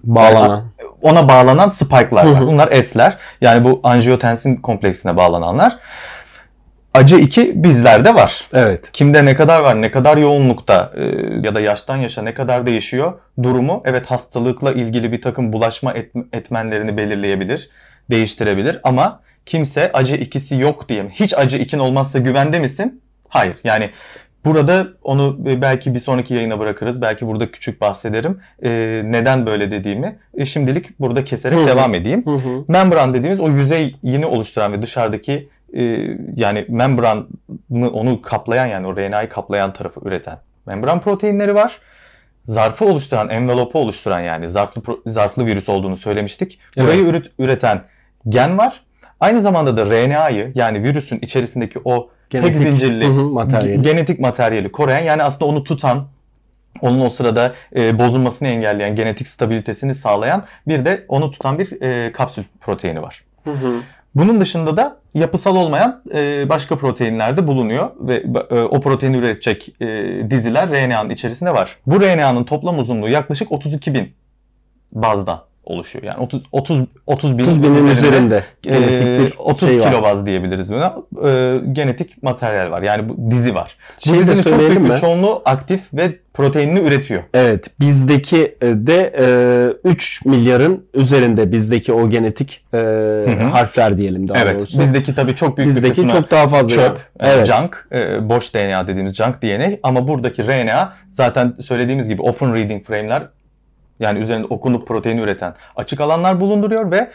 [0.06, 0.64] Bağlanan.
[1.02, 2.48] Ona bağlanan spike'lar var.
[2.48, 3.18] Bunlar S'ler.
[3.42, 5.78] Yani bu angiotensin kompleksine bağlananlar.
[6.94, 8.48] Acı 2 bizlerde var.
[8.54, 8.90] Evet.
[8.94, 11.04] Kimde ne kadar var, ne kadar yoğunlukta e,
[11.44, 16.12] ya da yaştan yaşa ne kadar değişiyor durumu evet hastalıkla ilgili bir takım bulaşma et,
[16.34, 17.70] etmenlerini belirleyebilir,
[18.12, 21.10] değiştirebilir ama kimse acı ikisi yok diye mi?
[21.14, 23.02] Hiç acı ikin olmazsa güvende misin?
[23.30, 23.56] Hayır.
[23.64, 23.90] Yani
[24.46, 27.02] burada onu belki bir sonraki yayına bırakırız.
[27.02, 28.40] Belki burada küçük bahsederim.
[28.64, 30.20] E, neden böyle dediğimi.
[30.34, 31.68] E, şimdilik burada keserek Hı hı.
[31.68, 32.26] devam edeyim.
[32.26, 32.66] Hı hı.
[32.68, 35.82] Membran dediğimiz o yüzeyini oluşturan ve dışarıdaki e,
[36.36, 37.26] yani membranı
[37.94, 41.80] onu kaplayan yani o RNA'yı kaplayan tarafı üreten membran proteinleri var.
[42.46, 46.60] Zarfı oluşturan, envelopu oluşturan yani zarflı zarflı virüs olduğunu söylemiştik.
[46.78, 47.82] Burayı üret- üreten
[48.30, 48.82] gen var.
[49.20, 53.80] Aynı zamanda da RNA'yı yani virüsün içerisindeki o tek Genetik, zincirli hı hı, materyali.
[53.80, 56.08] ge- genetik materyali koruyan yani aslında onu tutan
[56.82, 62.12] onun o sırada e, bozulmasını engelleyen, genetik stabilitesini sağlayan bir de onu tutan bir e,
[62.12, 63.24] kapsül proteini var.
[63.44, 63.80] Hı hı.
[64.16, 69.76] Bunun dışında da yapısal olmayan e, başka proteinler de bulunuyor ve e, o proteini üretecek
[69.82, 69.86] e,
[70.30, 71.78] diziler RNA'nın içerisinde var.
[71.88, 74.14] Bu RNA'nın toplam uzunluğu yaklaşık 32 bin
[74.92, 76.06] bazdan oluşuyor.
[76.06, 80.26] Yani 30 30 30 bin 30 binin üzerinde e, genetik bir 30 şey kilo baz
[80.26, 80.96] diyebiliriz buna.
[81.30, 82.82] E, genetik materyal var.
[82.82, 83.78] Yani bu dizi var.
[83.98, 84.96] Dizinin çok büyük bir mi?
[84.96, 87.24] çoğunluğu aktif ve proteinini üretiyor.
[87.34, 89.14] Evet bizdeki e, de
[89.84, 92.78] e, 3 milyarın üzerinde bizdeki o genetik e,
[93.52, 94.60] harfler diyelim daha evet.
[94.60, 94.80] doğrusu.
[94.82, 96.70] Bizdeki tabii çok büyük bir Bizdeki kısmı çok daha fazla.
[96.76, 97.32] çöp, yani.
[97.32, 97.48] e, Evet.
[97.48, 102.86] junk, e, boş DNA dediğimiz junk DNA ama buradaki RNA zaten söylediğimiz gibi open reading
[102.86, 103.24] frame'ler
[104.00, 107.12] yani üzerinde okunuk proteini üreten açık alanlar bulunduruyor ve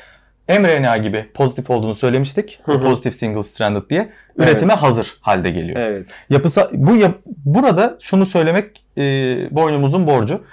[0.58, 2.60] mRNA gibi pozitif olduğunu söylemiştik.
[2.64, 2.80] Hı hı.
[2.80, 5.80] Pozitif single stranded diye üretime hazır halde geliyor.
[5.80, 6.06] Evet.
[6.30, 9.02] Yapısa bu yap- burada şunu söylemek e,
[9.50, 10.44] boynumuzun borcu.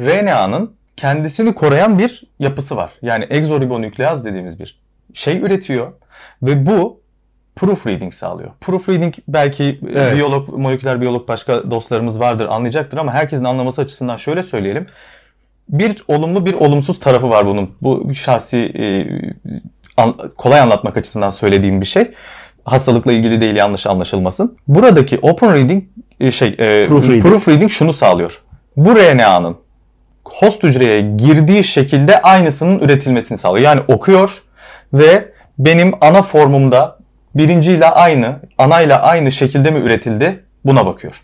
[0.00, 2.90] RNA'nın kendisini koruyan bir yapısı var.
[3.02, 4.80] Yani egzoribonükleaz dediğimiz bir
[5.14, 5.92] şey üretiyor
[6.42, 7.00] ve bu
[7.56, 8.50] proofreading sağlıyor.
[8.60, 10.16] Proofreading belki e, Evet.
[10.16, 14.86] biyolog, moleküler biyolog başka dostlarımız vardır anlayacaktır ama herkesin anlaması açısından şöyle söyleyelim.
[15.68, 17.70] Bir olumlu bir olumsuz tarafı var bunun.
[17.82, 18.84] Bu şahsi e,
[20.02, 22.10] an- kolay anlatmak açısından söylediğim bir şey.
[22.64, 24.58] Hastalıkla ilgili değil yanlış anlaşılmasın.
[24.68, 25.84] Buradaki open reading
[26.20, 27.22] e, şey e, Proofreading.
[27.22, 28.42] proofreading şunu sağlıyor.
[28.76, 29.56] Bu RNA'nın
[30.24, 33.64] host hücreye girdiği şekilde aynısının üretilmesini sağlıyor.
[33.64, 34.42] Yani okuyor
[34.92, 36.98] ve benim ana formumda
[37.34, 41.22] birinciyle aynı, anayla aynı şekilde mi üretildi buna bakıyor.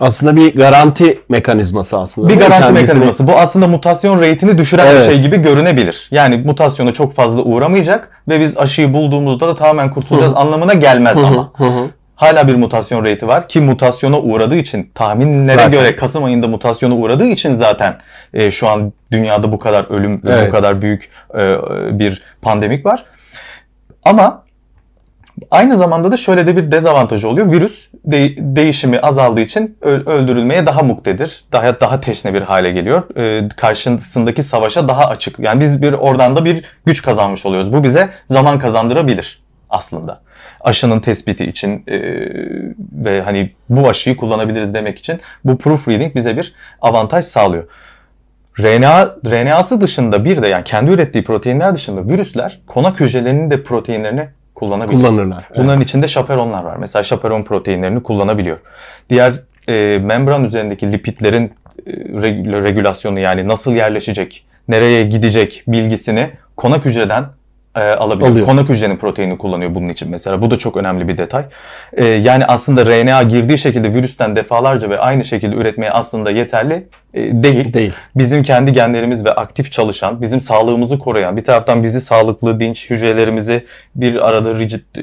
[0.00, 2.28] Aslında bir garanti mekanizması aslında.
[2.28, 3.26] Bir garanti Kendisini- mekanizması.
[3.26, 4.96] Bu aslında mutasyon rate'ini düşüren Evet.
[5.08, 6.08] bir şey gibi görünebilir.
[6.10, 10.36] Yani mutasyona çok fazla uğramayacak ve biz aşıyı bulduğumuzda da tamamen kurtulacağız Hı.
[10.36, 11.52] anlamına gelmez Hı ama.
[11.56, 11.90] hı hı.
[12.14, 15.70] Hala bir mutasyon rate'i var ki mutasyona uğradığı için tahminlere Zaten.
[15.72, 17.96] göre Kasım ayında mutasyona uğradığı için zaten
[18.34, 20.46] e, şu an dünyada bu kadar ölüm ve Evet.
[20.46, 21.10] bu kadar büyük
[21.40, 21.56] e,
[21.98, 23.04] bir pandemik var.
[24.04, 24.42] Ama
[25.50, 27.52] aynı zamanda da şöyle de bir dezavantajı oluyor.
[27.52, 31.44] Virüs de- değişimi azaldığı için öldürülmeye daha muktedir.
[31.52, 33.16] Daha daha teşne bir hale geliyor.
[33.16, 35.38] E, karşısındaki savaşa daha açık.
[35.38, 37.72] Yani biz bir oradan da bir güç kazanmış oluyoruz.
[37.72, 40.20] Bu bize zaman kazandırabilir aslında.
[40.60, 42.00] Aşının tespiti için e,
[42.92, 47.64] ve hani bu aşıyı kullanabiliriz demek için bu proofreading bize bir avantaj sağlıyor.
[48.60, 54.28] RNA, RNA'sı dışında bir de yani kendi ürettiği proteinler dışında virüsler konak hücrelerinin de proteinlerini
[54.54, 55.00] kullanabiliyor.
[55.02, 55.44] Kullanırlar.
[55.50, 55.58] Evet.
[55.58, 56.76] Bunların içinde şaperonlar var.
[56.76, 58.58] Mesela şaperon proteinlerini kullanabiliyor.
[59.10, 59.34] Diğer
[59.68, 61.52] e, membran üzerindeki lipidlerin
[61.86, 67.24] e, reg- regülasyonu yani nasıl yerleşecek, nereye gidecek bilgisini konak hücreden
[67.76, 68.30] e, alabiliyor.
[68.30, 68.46] Alıyor.
[68.46, 70.42] Konak hücrenin proteinini kullanıyor bunun için mesela.
[70.42, 71.44] Bu da çok önemli bir detay.
[71.92, 77.42] E, yani aslında RNA girdiği şekilde virüsten defalarca ve aynı şekilde üretmeye aslında yeterli e,
[77.42, 77.92] değil Değil.
[78.16, 83.66] bizim kendi genlerimiz ve aktif çalışan, bizim sağlığımızı koruyan, bir taraftan bizi sağlıklı, dinç hücrelerimizi
[83.94, 85.02] bir arada rigid, e,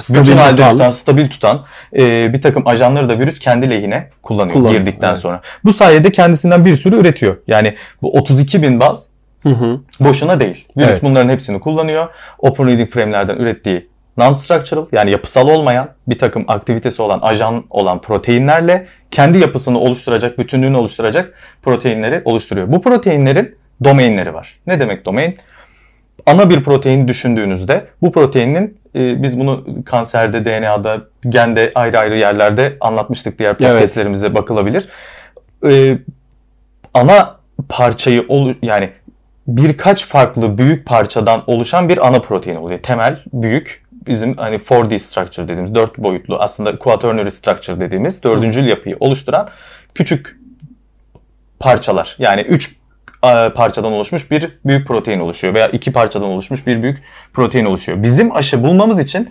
[0.00, 0.72] Stabil bütün halde tutan.
[0.72, 1.64] tutan, stabil tutan
[1.96, 5.18] e, bir takım ajanları da virüs kendi lehine kullanıyor Kullanıyor, girdikten evet.
[5.18, 5.40] sonra.
[5.64, 7.36] Bu sayede kendisinden bir sürü üretiyor.
[7.46, 9.11] Yani bu 32 bin baz
[9.42, 9.80] Hı hı.
[10.00, 10.68] boşuna değil.
[10.76, 11.02] Virüs Evet.
[11.02, 12.08] bunların hepsini kullanıyor.
[12.38, 18.86] Open reading frame'lerden ürettiği non-structural yani yapısal olmayan bir takım aktivitesi olan ajan olan proteinlerle
[19.10, 22.72] kendi yapısını oluşturacak, bütünlüğünü oluşturacak proteinleri oluşturuyor.
[22.72, 24.58] Bu proteinlerin domainleri var.
[24.66, 25.38] Ne demek domain?
[26.26, 32.76] Ana bir protein düşündüğünüzde bu proteinin e, biz bunu kanserde, DNA'da, gende ayrı ayrı yerlerde
[32.80, 33.38] anlatmıştık.
[33.38, 34.88] Diğer podcastlerimize bakılabilir.
[35.68, 35.98] E,
[36.94, 37.36] ana
[37.68, 38.26] parçayı
[38.62, 38.90] yani
[39.46, 42.82] birkaç farklı büyük parçadan oluşan bir ana protein oluyor.
[42.82, 48.96] Temel, büyük, bizim hani 4D structure dediğimiz, dört boyutlu aslında quaternary structure dediğimiz dördüncül yapıyı
[49.00, 49.48] oluşturan
[49.94, 50.36] küçük
[51.60, 52.16] parçalar.
[52.18, 52.76] Yani üç
[53.24, 57.02] e, parçadan oluşmuş bir büyük protein oluşuyor veya iki parçadan oluşmuş bir büyük
[57.32, 58.02] protein oluşuyor.
[58.02, 59.30] Bizim aşı bulmamız için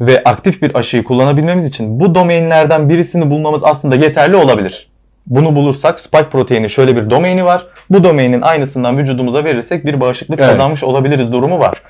[0.00, 4.88] ve aktif bir aşıyı kullanabilmemiz için bu domainlerden birisini bulmamız aslında yeterli olabilir.
[5.28, 7.66] Bunu bulursak spike proteini şöyle bir domaini var.
[7.90, 10.50] Bu domainin aynısından vücudumuza verirsek bir bağışıklık Evet.
[10.50, 11.82] kazanmış olabiliriz durumu var.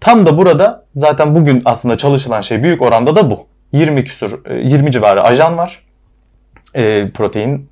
[0.00, 3.46] Tam da burada zaten bugün aslında çalışılan şey büyük oranda da bu.
[3.72, 5.84] 20 küsur, e, 20 civarı ajan var.
[6.74, 7.68] E, protein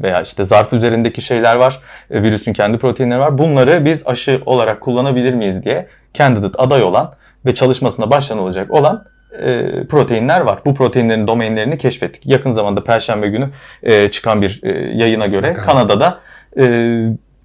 [0.00, 1.78] veya işte zarf üzerindeki şeyler var.
[2.10, 3.38] E, virüsün kendi proteinleri var.
[3.38, 7.12] Bunları biz aşı olarak kullanabilir miyiz diye candidate aday olan
[7.46, 10.58] ve çalışmasına başlanılacak olan e, proteinler var.
[10.66, 12.26] Bu proteinlerin domainlerini keşfettik.
[12.26, 13.48] Yakın zamanda Perşembe günü
[13.82, 15.64] e, çıkan bir e, yayına göre Bakalım.
[15.66, 16.18] Kanada'da
[16.58, 16.66] e,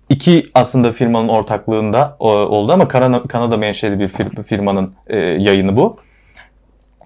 [0.10, 5.76] iki aslında firmanın ortaklığında o- oldu ama Kanada, Kanada menşeli bir fir- firmanın e, yayını
[5.78, 5.98] bu.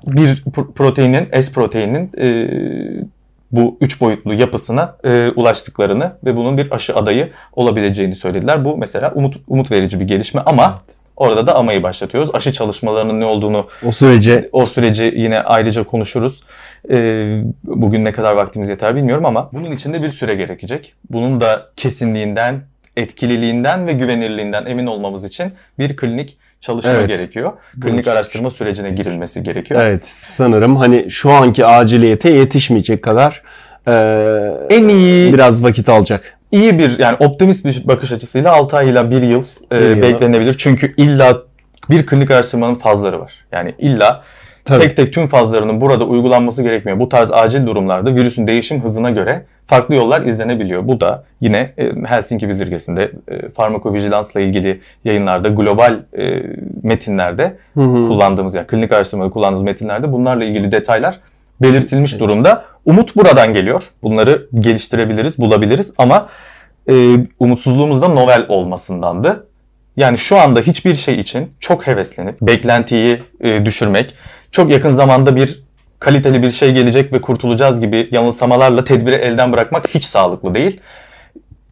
[0.08, 3.08] Bir pro- proteinin, S proteininin e,
[3.52, 8.66] bu üç boyutlu yapısına e, ulaştıklarını ve bunun bir aşı adayı olabileceğini söylediler.
[8.66, 10.80] Bu mesela umut umut verici bir gelişme ama
[11.18, 12.36] orada da amayı başlatıyoruz.
[12.36, 16.44] Aşı çalışmalarının ne olduğunu O sürece o süreci yine ayrıca konuşuruz.
[16.92, 20.94] Ee, bugün ne kadar vaktimiz yeter bilmiyorum ama bunun için de bir süre gerekecek.
[21.10, 22.62] Bunun da kesinliğinden,
[22.98, 27.08] etkililiğinden ve güvenirliğinden emin olmamız için bir klinik çalışma Evet.
[27.08, 27.54] gerekiyor.
[27.82, 29.82] Klinik araştırma sürecine girilmesi gerekiyor.
[29.82, 33.42] evet sanırım hani şu anki aciliyete yetişmeyecek kadar
[33.88, 33.94] e,
[34.70, 36.37] En iyi biraz vakit alacak.
[36.52, 40.56] İyi bir yani optimist bir bakış açısıyla 6 ay ile 1 yıl, e, Bir beklenebilir.
[40.58, 41.42] Çünkü illa
[41.90, 43.46] bir klinik araştırmanın fazları var.
[43.52, 44.24] Yani illa
[44.66, 44.82] Tabii.
[44.82, 47.00] tek tek tüm fazlarının burada uygulanması gerekmiyor.
[47.00, 50.88] Bu tarz acil durumlarda virüsün değişim hızına göre farklı yollar izlenebiliyor.
[50.88, 56.44] Bu da yine e, Helsinki bildirgesinde e, farmakovijilansla ilgili yayınlarda, global e,
[56.84, 58.08] metinlerde Hı hı.
[58.08, 61.20] kullandığımız yani klinik araştırmada kullandığımız metinlerde bunlarla ilgili detaylar
[61.62, 62.66] belirtilmiş durumda.
[62.86, 63.84] Umut buradan geliyor.
[64.04, 66.30] Bunları geliştirebiliriz, bulabiliriz ama
[66.90, 69.48] e, umutsuzluğumuz da novel olmasındandı.
[69.98, 74.14] Yani şu anda hiçbir şey için çok heveslenip beklentiyi e, düşürmek,
[74.52, 75.64] çok yakın zamanda bir
[76.00, 80.80] kaliteli bir şey gelecek ve kurtulacağız gibi yanılsamalarla tedbiri elden bırakmak hiç sağlıklı değil.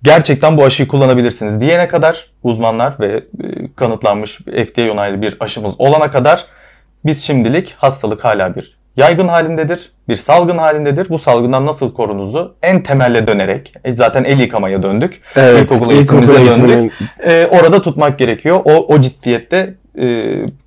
[0.04, 3.24] Gerçekten bu aşıyı kullanabilirsiniz diyene kadar uzmanlar ve e,
[3.76, 6.46] kanıtlanmış FDA onaylı bir aşımız olana kadar
[7.06, 11.10] biz şimdilik hastalık hala bir yaygın halindedir, bir salgın halindedir.
[11.10, 15.22] Bu salgından nasıl korunuzu en temelle dönerek, e, zaten el yıkamaya döndük.
[15.36, 16.94] Evet, İlkokul eğitimimize döndük.
[17.26, 18.62] E, orada tutmak gerekiyor.
[18.66, 20.04] O, o ciddiyette e,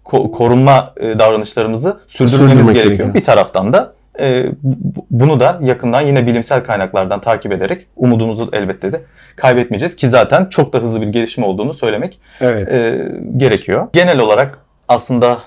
[0.04, 2.84] ko- korunma e, davranışlarımızı sürdürmemiz Sürdürmek gerekiyor.
[2.86, 3.14] gerekiyor.
[3.14, 8.92] Bir taraftan da e, bu- bunu da yakından yine bilimsel kaynaklardan takip ederek umudumuzu elbette
[8.92, 9.02] de
[9.36, 12.74] kaybetmeyeceğiz ki zaten çok da hızlı bir gelişme olduğunu söylemek Evet.
[12.74, 13.86] e, gerekiyor.
[13.92, 15.38] Genel olarak aslında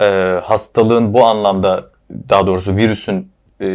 [0.00, 0.04] e,
[0.42, 1.84] hastalığın bu anlamda
[2.28, 3.66] daha doğrusu virüsün e,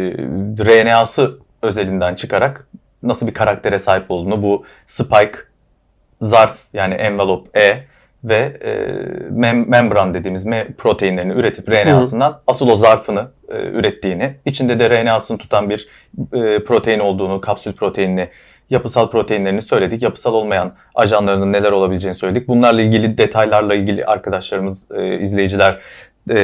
[0.58, 2.68] RNA'sı özelinden çıkarak
[3.02, 5.38] nasıl bir karaktere sahip olduğunu bu spike,
[6.20, 7.84] zarf yani envelope E
[8.24, 8.70] ve e,
[9.30, 15.38] mem- membran dediğimiz me- proteinlerini üretip RNA'sından asıl o zarfını e, ürettiğini, içinde de RNA'sını
[15.38, 15.88] tutan bir
[16.32, 18.28] e, protein olduğunu, kapsül proteinini
[18.70, 20.02] yapısal proteinlerini söyledik.
[20.02, 22.48] Yapısal olmayan ajanlarının neler olabileceğini söyledik.
[22.48, 25.80] Bunlarla ilgili detaylarla ilgili arkadaşlarımız, e, izleyiciler
[26.30, 26.34] e,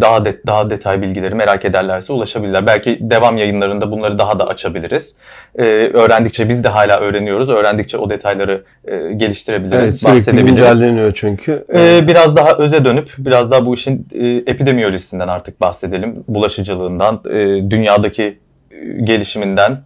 [0.00, 2.66] daha de, daha detay bilgileri merak ederlerse ulaşabilirler.
[2.66, 5.16] Belki devam yayınlarında bunları daha da açabiliriz.
[5.58, 7.50] E, öğrendikçe biz de hala öğreniyoruz.
[7.50, 10.56] Öğrendikçe o detayları e, geliştirebiliriz, Evet, sürekli bahsedebiliriz.
[10.56, 11.64] güncelleniyor çünkü.
[11.74, 16.24] Ee, biraz daha öze dönüp biraz daha bu işin e, epidemiyolojisinden artık bahsedelim.
[16.28, 17.36] Bulaşıcılığından, e,
[17.70, 18.38] dünyadaki
[18.70, 19.80] e, gelişiminden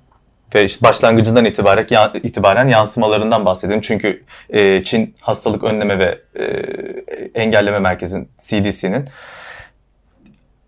[0.55, 3.81] ve işte başlangıcından itibaren ya- itibaren yansımalarından bahsedelim.
[3.81, 6.45] Çünkü e, Çin Hastalık Önleme ve e,
[7.41, 9.05] Engelleme Merkezi'nin CDC'nin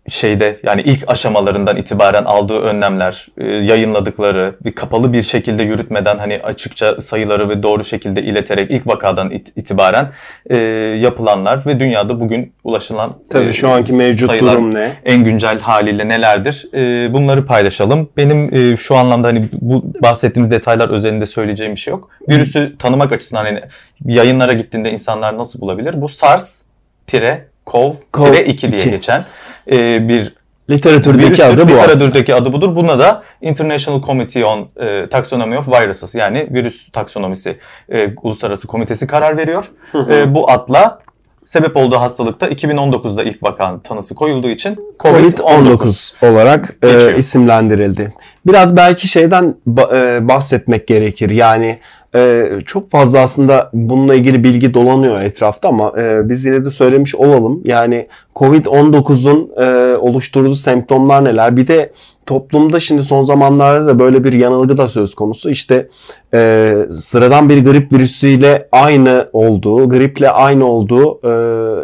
[0.09, 6.39] şeyde yani ilk aşamalarından itibaren aldığı önlemler, e, yayınladıkları bir kapalı bir şekilde yürütmeden hani
[6.43, 10.09] açıkça sayıları ve doğru şekilde ileterek ilk vakadan it- itibaren
[10.49, 10.57] e,
[11.01, 14.91] yapılanlar ve dünyada bugün ulaşılan Tabii e, şu anki mevcut sayılar, durum ne?
[15.05, 16.67] en güncel haliyle nelerdir?
[16.73, 18.09] E, bunları paylaşalım.
[18.17, 22.09] Benim e, şu anlamda hani bu bahsettiğimiz detaylar özelinde söyleyeceğim bir şey yok.
[22.29, 23.61] Virüsü tanımak açısından hani
[24.05, 26.01] yayınlara gittiğinde insanlar nasıl bulabilir?
[26.01, 28.89] Bu SARS-CoV-2 diye CoV-2.
[28.89, 29.25] geçen
[29.71, 30.33] e, bir
[30.69, 31.43] Literatürdeki virüstür.
[31.43, 31.91] adı bu aslında.
[31.91, 32.75] Literatürdeki adı budur.
[32.75, 37.57] Buna da International Committee on e, Taxonomy of Viruses yani virüs taksonomisi
[37.91, 39.71] e, uluslararası komitesi karar veriyor.
[40.09, 40.99] E, bu adla
[41.45, 45.35] sebep olduğu hastalıkta 2019'da ilk vakan tanısı koyulduğu için COVID-19.
[45.37, 48.13] COVID-19 olarak e, isimlendirildi.
[48.47, 49.55] Biraz belki şeyden
[49.93, 51.29] e, bahsetmek gerekir.
[51.29, 51.79] Yani
[52.15, 57.15] e, çok fazla aslında bununla ilgili bilgi dolanıyor etrafta ama e, biz yine de söylemiş
[57.15, 57.61] olalım.
[57.65, 61.57] Yani COVID-19'un e, oluşturduğu semptomlar neler?
[61.57, 61.91] Bir de
[62.25, 65.49] toplumda şimdi son zamanlarda da böyle bir yanılgı da söz konusu.
[65.49, 65.89] İşte
[66.33, 71.31] e, sıradan bir grip virüsüyle aynı olduğu, griple aynı olduğu e,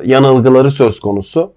[0.08, 1.54] yanılgıları söz konusu.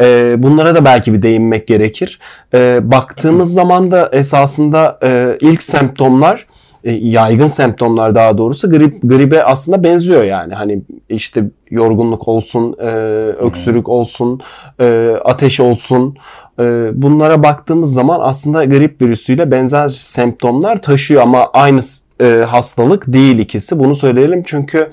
[0.00, 2.20] E, bunlara da belki bir değinmek gerekir.
[2.54, 6.46] E, baktığımız zaman da esasında e, ilk semptomlar
[6.84, 10.54] e, yaygın semptomlar daha doğrusu grip gribe aslında benziyor yani.
[10.54, 12.86] Hani işte yorgunluk olsun, e,
[13.38, 14.40] öksürük olsun,
[14.80, 16.16] e, ateş olsun.
[16.60, 21.80] E, bunlara baktığımız zaman aslında grip virüsüyle benzer semptomlar taşıyor ama aynı
[22.20, 23.80] e, hastalık değil ikisi.
[23.80, 24.92] Bunu söyleyelim çünkü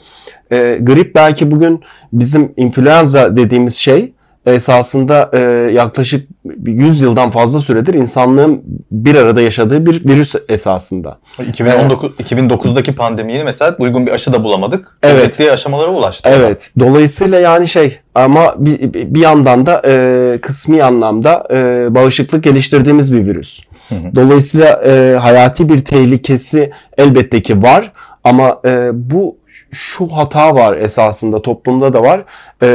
[0.52, 4.14] e, grip belki bugün bizim influenza dediğimiz şey
[4.45, 5.39] esasında e,
[5.73, 6.29] yaklaşık
[6.65, 11.17] 100 yıldan fazla süredir insanlığın bir arada yaşadığı bir virüs esasında.
[11.47, 12.31] 2019 evet.
[12.31, 14.97] 2009'daki pandemiyi mesela uygun bir aşı da bulamadık.
[15.03, 15.34] Evet.
[15.34, 16.29] Ciddi aşamalara ulaştı.
[16.34, 16.71] Evet.
[16.79, 23.25] Dolayısıyla yani şey ama bir, bir yandan da e, kısmi anlamda e, bağışıklık geliştirdiğimiz bir
[23.25, 23.62] virüs.
[23.89, 24.15] Hı hı.
[24.15, 27.91] Dolayısıyla e, hayati bir tehlikesi elbette ki var
[28.23, 29.38] ama e, bu
[29.72, 32.24] şu hata var esasında toplumda da var.
[32.63, 32.68] E,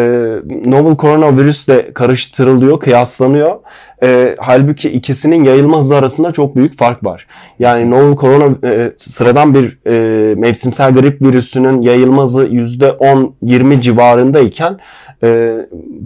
[0.65, 3.57] novel koronavirüs de karıştırılıyor, kıyaslanıyor.
[4.03, 7.27] E, halbuki ikisinin yayılma hızı arasında çok büyük fark var.
[7.59, 14.79] Yani novel korona e, sıradan bir e, mevsimsel grip virüsünün yayılma hızı %10-20 civarındayken
[15.23, 15.57] e,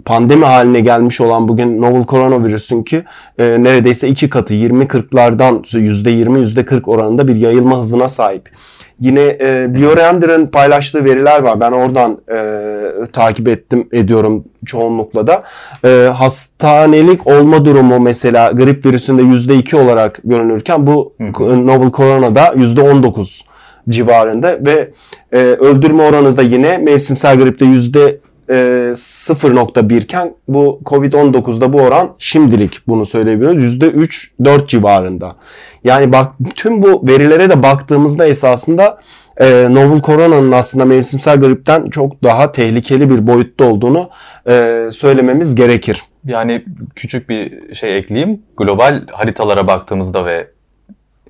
[0.05, 3.03] pandemi haline gelmiş olan bugün novel koronavirüsün ki
[3.37, 8.49] e, neredeyse iki katı 20-40'lardan %20 %40 oranında bir yayılma hızına sahip.
[8.99, 11.59] Yine e, BioRender'ın paylaştığı veriler var.
[11.59, 12.65] Ben oradan e,
[13.13, 15.43] takip ettim ediyorum çoğunlukla da.
[15.85, 23.41] E, hastanelik olma durumu mesela grip virüsünde %2 olarak görünürken bu novel corona'da %19
[23.89, 24.91] civarında ve
[25.31, 28.17] e, öldürme oranı da yine mevsimsel gripte yüzde
[28.49, 33.75] 0.1 iken bu Covid-19'da bu oran şimdilik bunu söyleyebiliyoruz.
[33.75, 35.35] %3-4 civarında.
[35.83, 38.97] Yani bak tüm bu verilere de baktığımızda esasında
[39.37, 44.09] e, novel koronanın aslında mevsimsel gripten çok daha tehlikeli bir boyutta olduğunu
[44.47, 46.03] e, söylememiz gerekir.
[46.25, 48.41] Yani küçük bir şey ekleyeyim.
[48.57, 50.47] Global haritalara baktığımızda ve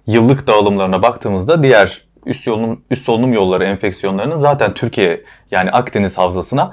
[0.08, 6.72] yıllık dağılımlarına baktığımızda diğer üst solunum, üst solunum yolları enfeksiyonlarının zaten Türkiye yani Akdeniz havzasına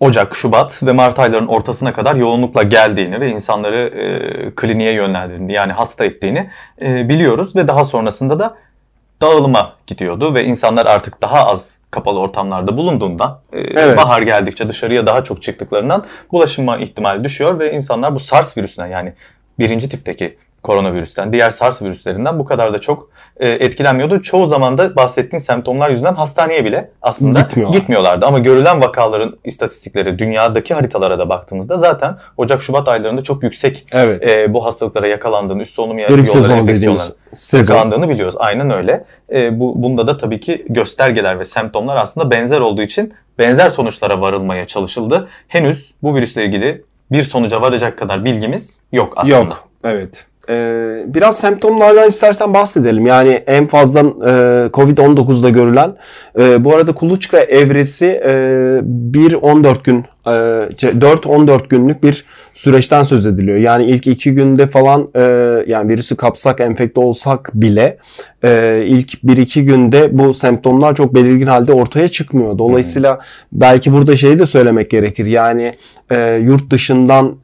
[0.00, 5.72] Ocak, Şubat ve Mart aylarının ortasına kadar yoğunlukla geldiğini ve insanları e, kliniğe yönlendirdiğini yani
[5.72, 6.50] hasta ettiğini
[6.82, 8.56] e, biliyoruz ve daha sonrasında da
[9.20, 13.98] dağılıma gidiyordu ve insanlar artık daha az kapalı ortamlarda bulunduğundan e, evet.
[13.98, 19.12] bahar geldikçe dışarıya daha çok çıktıklarından bulaşma ihtimali düşüyor ve insanlar bu SARS virüsüne yani
[19.58, 23.10] birinci tipteki koronavirüsten, diğer SARS virüslerinden bu kadar da çok
[23.40, 24.22] e, etkilenmiyordu.
[24.22, 27.78] Çoğu zaman da bahsettiğin semptomlar yüzünden hastaneye bile aslında Gitmiyorlar.
[27.78, 28.26] gitmiyorlardı.
[28.26, 34.28] Ama görülen vakaların istatistikleri dünyadaki haritalara da baktığımızda zaten Ocak-Şubat aylarında çok yüksek evet.
[34.28, 37.12] e, bu hastalıklara yakalandığını, üst solunum yolları enfeksiyonlarına
[37.52, 38.34] yakalandığını biliyoruz.
[38.38, 39.04] Aynen öyle.
[39.32, 44.20] E, bu Bunda da tabii ki göstergeler ve semptomlar aslında benzer olduğu için benzer sonuçlara
[44.20, 45.28] varılmaya çalışıldı.
[45.48, 49.36] Henüz bu virüsle ilgili bir sonuca varacak kadar bilgimiz yok aslında.
[49.36, 49.68] Yok.
[49.84, 50.26] Evet.
[50.48, 53.06] Ee, biraz semptomlardan istersen bahsedelim.
[53.06, 54.04] Yani en fazla e,
[54.72, 55.96] Covid-19'da görülen.
[56.38, 62.24] E, bu arada kuluçka evresi e, 1-14 gün 4-14 şey, günlük bir
[62.56, 63.58] süreçten söz ediliyor.
[63.58, 65.20] Yani ilk 2 günde falan e,
[65.66, 67.98] yani virüsü kapsak, enfekte olsak bile
[68.44, 72.58] e, ilk 1-2 günde bu semptomlar çok belirgin halde ortaya çıkmıyor.
[72.58, 73.22] Dolayısıyla hmm.
[73.52, 75.26] belki burada şeyi de söylemek gerekir.
[75.26, 75.74] Yani
[76.10, 77.36] e, yurt dışından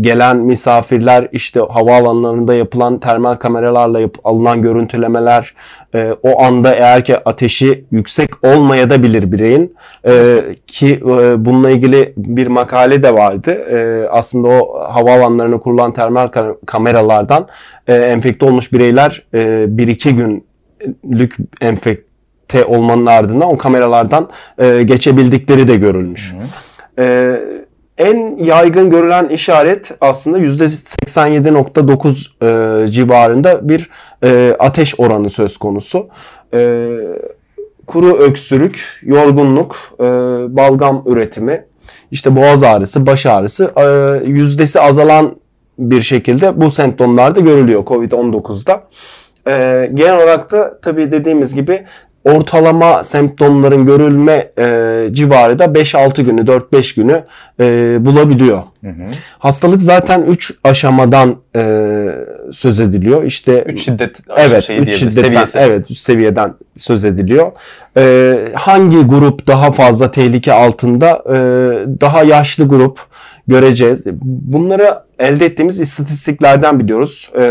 [0.00, 5.54] gelen misafirler işte havaalanlarında yapılan termal kameralarla yap, alınan görüntülemeler
[6.22, 9.74] o anda eğer ki ateşi yüksek olmaya da bilir bireyin
[10.66, 11.00] ki
[11.38, 13.50] bununla bununla ilgili bir makale de vardı.
[13.50, 16.28] E, aslında o havaalanlarına kurulan termal
[16.66, 17.48] kameralardan
[17.86, 20.40] e, enfekte olmuş bireyler e, 1-2
[21.04, 24.28] günlük enfekte olmanın ardından o kameralardan
[24.58, 26.34] e, geçebildikleri de görülmüş.
[26.98, 27.36] E,
[27.98, 33.90] en yaygın görülen işaret aslında %87.9 e, civarında bir
[34.24, 36.08] e, ateş oranı söz konusu.
[36.54, 36.88] E,
[37.88, 40.04] kuru öksürük, yorgunluk, e,
[40.56, 41.64] balgam üretimi,
[42.10, 43.84] işte boğaz ağrısı, baş ağrısı e,
[44.30, 45.36] yüzdesi azalan
[45.78, 48.82] bir şekilde bu semptomlarda görülüyor COVID-19'da.
[49.46, 51.84] E, genel olarak da tabii dediğimiz gibi
[52.28, 57.24] ortalama semptomların görülme e, civarı da 5-6 günü, 4-5 günü
[57.60, 58.62] e, bulabiliyor.
[58.84, 59.02] Hı hı.
[59.38, 61.60] Hastalık zaten 3 aşamadan e,
[62.52, 63.24] söz ediliyor.
[63.24, 65.58] İşte 3 şiddet evet, 3 şiddetten seviyesi.
[65.58, 67.52] evet, 3 seviyeden söz ediliyor.
[67.96, 71.22] E, hangi grup daha fazla tehlike altında?
[71.26, 71.36] E,
[72.00, 72.98] daha yaşlı grup
[73.46, 74.06] göreceğiz.
[74.22, 77.30] Bunları elde ettiğimiz istatistiklerden biliyoruz.
[77.40, 77.46] E,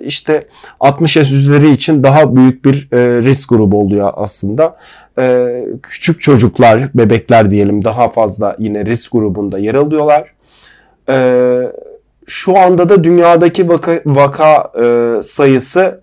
[0.00, 0.42] işte
[0.80, 4.76] 60 yaş üzeri için daha büyük bir e, risk grubu oluyor aslında.
[5.18, 5.48] E,
[5.82, 10.32] küçük çocuklar, bebekler diyelim daha fazla yine risk grubunda yer alıyorlar.
[11.08, 11.62] E,
[12.26, 16.00] şu anda da dünyadaki vaka, vaka e, sayısı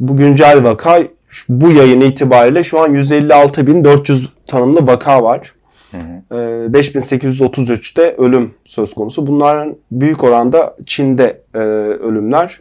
[0.00, 1.02] bu güncel vaka
[1.48, 5.52] bu yayın itibariyle şu an 156.400 tanımlı vaka var.
[5.90, 6.36] Hı hı.
[6.72, 9.26] 5833'te ee, ölüm söz konusu.
[9.26, 12.60] Bunların büyük oranda Çin'de e, ölümler.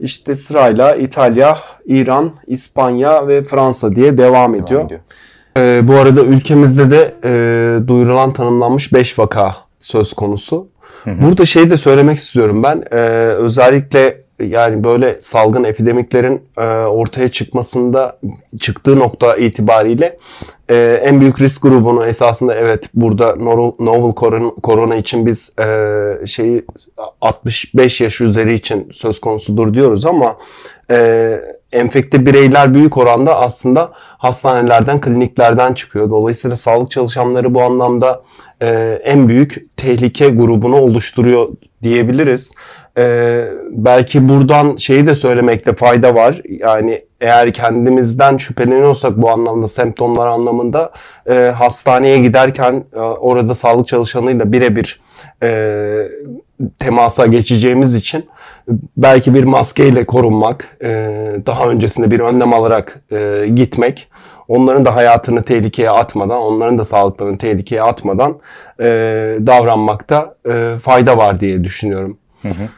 [0.00, 4.68] İşte sırayla İtalya, İran, İspanya ve Fransa diye devam ediyor.
[4.70, 5.00] Devam ediyor.
[5.56, 10.68] E, bu arada ülkemizde de e, duyurulan tanımlanmış 5 vaka söz konusu.
[11.04, 11.22] Hı hı.
[11.22, 12.84] Burada şey de söylemek istiyorum ben.
[12.90, 12.96] E,
[13.26, 18.18] özellikle yani böyle salgın epidemiklerin e, ortaya çıkmasında
[18.60, 20.18] çıktığı nokta itibariyle
[20.70, 23.36] e, en büyük risk grubunu esasında evet burada
[23.80, 24.12] novel
[24.62, 26.64] corona için biz e, şeyi
[27.20, 30.38] 65 yaş üzeri için söz konusudur diyoruz ama
[30.90, 31.40] e,
[31.72, 36.10] enfekte bireyler büyük oranda aslında hastanelerden, kliniklerden çıkıyor.
[36.10, 38.22] Dolayısıyla sağlık çalışanları bu anlamda
[38.62, 41.48] e, en büyük tehlike grubunu oluşturuyor
[41.82, 42.54] diyebiliriz.
[42.98, 46.40] Ee, belki buradan şeyi de söylemekte fayda var.
[46.48, 50.92] Yani eğer kendimizden şüpheleniyorsak bu anlamda semptomlar anlamında
[51.30, 55.00] e, hastaneye giderken e, orada sağlık çalışanıyla birebir
[55.42, 56.08] e,
[56.78, 58.26] temasa geçeceğimiz için
[58.96, 60.88] belki bir maskeyle korunmak, e,
[61.46, 64.08] daha öncesinde bir önlem alarak e, gitmek,
[64.48, 68.38] onların da hayatını tehlikeye atmadan, onların da sağlıklarını tehlikeye atmadan
[68.80, 68.84] e,
[69.46, 70.34] davranmakta
[70.82, 72.18] fayda var diye düşünüyorum.
[72.42, 72.68] Hı hı.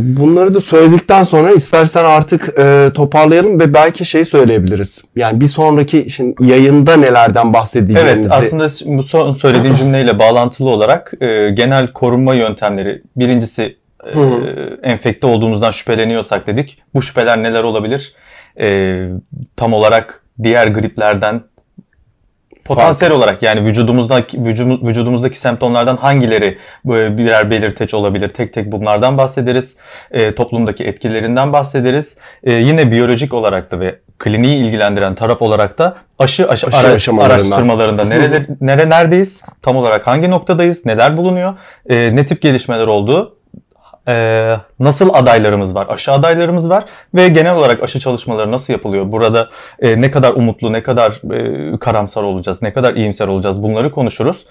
[0.00, 2.56] Bunları da söyledikten sonra istersen artık
[2.94, 5.04] toparlayalım ve belki şey söyleyebiliriz.
[5.16, 8.34] Yani bir sonraki şimdi yayında nelerden bahsedeceğimizi.
[8.38, 11.12] Evet aslında bu son söylediğin cümleyle bağlantılı olarak
[11.54, 13.02] genel korunma yöntemleri.
[13.16, 14.20] Birincisi e,
[14.82, 16.82] enfekte olduğumuzdan şüpheleniyorsak dedik.
[16.94, 18.14] Bu şüpheler neler olabilir?
[18.60, 19.08] E,
[19.56, 21.42] tam olarak diğer griplerden
[22.64, 23.22] Potansiyel Fark.
[23.22, 24.44] olarak yani vücudumuzdaki
[24.84, 28.28] vücudumuzdaki semptomlardan hangileri birer belirteç olabilir?
[28.28, 29.76] Tek tek bunlardan bahsederiz.
[30.10, 32.18] E, toplumdaki etkilerinden bahsederiz.
[32.44, 37.24] E, yine biyolojik olarak da ve kliniği ilgilendiren taraf olarak da aşı, aşı, aşı ara,
[37.24, 39.44] araştırmalarında nereler, nere neredeyiz?
[39.62, 40.86] Tam olarak hangi noktadayız?
[40.86, 41.54] Neler bulunuyor?
[41.88, 43.36] E, ne tip gelişmeler oldu?
[44.10, 46.84] E, nasıl adaylarımız var, aşı adaylarımız var
[47.14, 49.12] ve genel olarak aşı çalışmaları nasıl yapılıyor?
[49.12, 49.48] Burada
[49.80, 54.46] e, ne kadar umutlu, ne kadar e, karamsar olacağız, ne kadar iyimser olacağız bunları konuşuruz.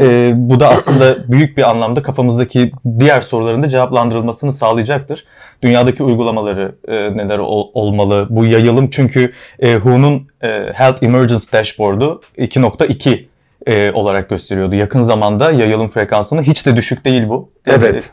[0.00, 5.24] E, bu da aslında büyük bir anlamda kafamızdaki diğer soruların da cevaplandırılmasını sağlayacaktır.
[5.62, 8.26] Dünyadaki uygulamaları e, neler ol, olmalı?
[8.30, 13.24] Bu yayılım çünkü e, WHO'nun e, Health Emergence Dashboard'u 2.2
[13.66, 14.74] e, olarak gösteriyordu.
[14.74, 17.50] Yakın zamanda yayılım frekansını hiç de düşük değil bu.
[17.66, 18.12] Evet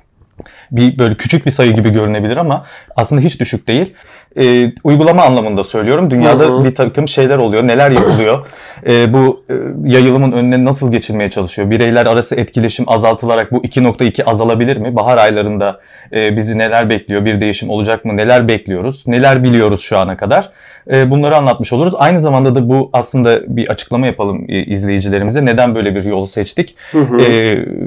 [0.72, 2.66] bir böyle küçük bir sayı gibi görünebilir ama
[2.96, 3.94] aslında hiç düşük değil.
[4.38, 6.12] E, uygulama anlamında söylüyorum.
[6.12, 6.66] Dünyada hı hı.
[6.66, 7.68] bir takım şeyler oluyor.
[7.68, 8.46] Neler yapılıyor?
[8.88, 9.54] e, bu e,
[9.86, 11.70] yayılımın önüne nasıl geçilmeye çalışıyor?
[11.70, 14.96] Bireyler arası etkileşim azaltılarak bu 2.2 azalabilir mi?
[14.96, 15.80] Bahar aylarında
[16.14, 17.26] e, bizi neler bekliyor?
[17.26, 18.18] Bir değişim olacak mı?
[18.18, 19.08] Neler bekliyoruz?
[19.08, 20.52] Neler biliyoruz şu ana kadar?
[20.92, 21.94] E, bunları anlatmış oluruz.
[21.98, 25.46] Aynı zamanda da bu aslında bir açıklama yapalım e, izleyicilerimize.
[25.46, 26.76] Neden böyle bir yolu seçtik?
[26.92, 27.22] Hı hı.
[27.22, 27.26] E,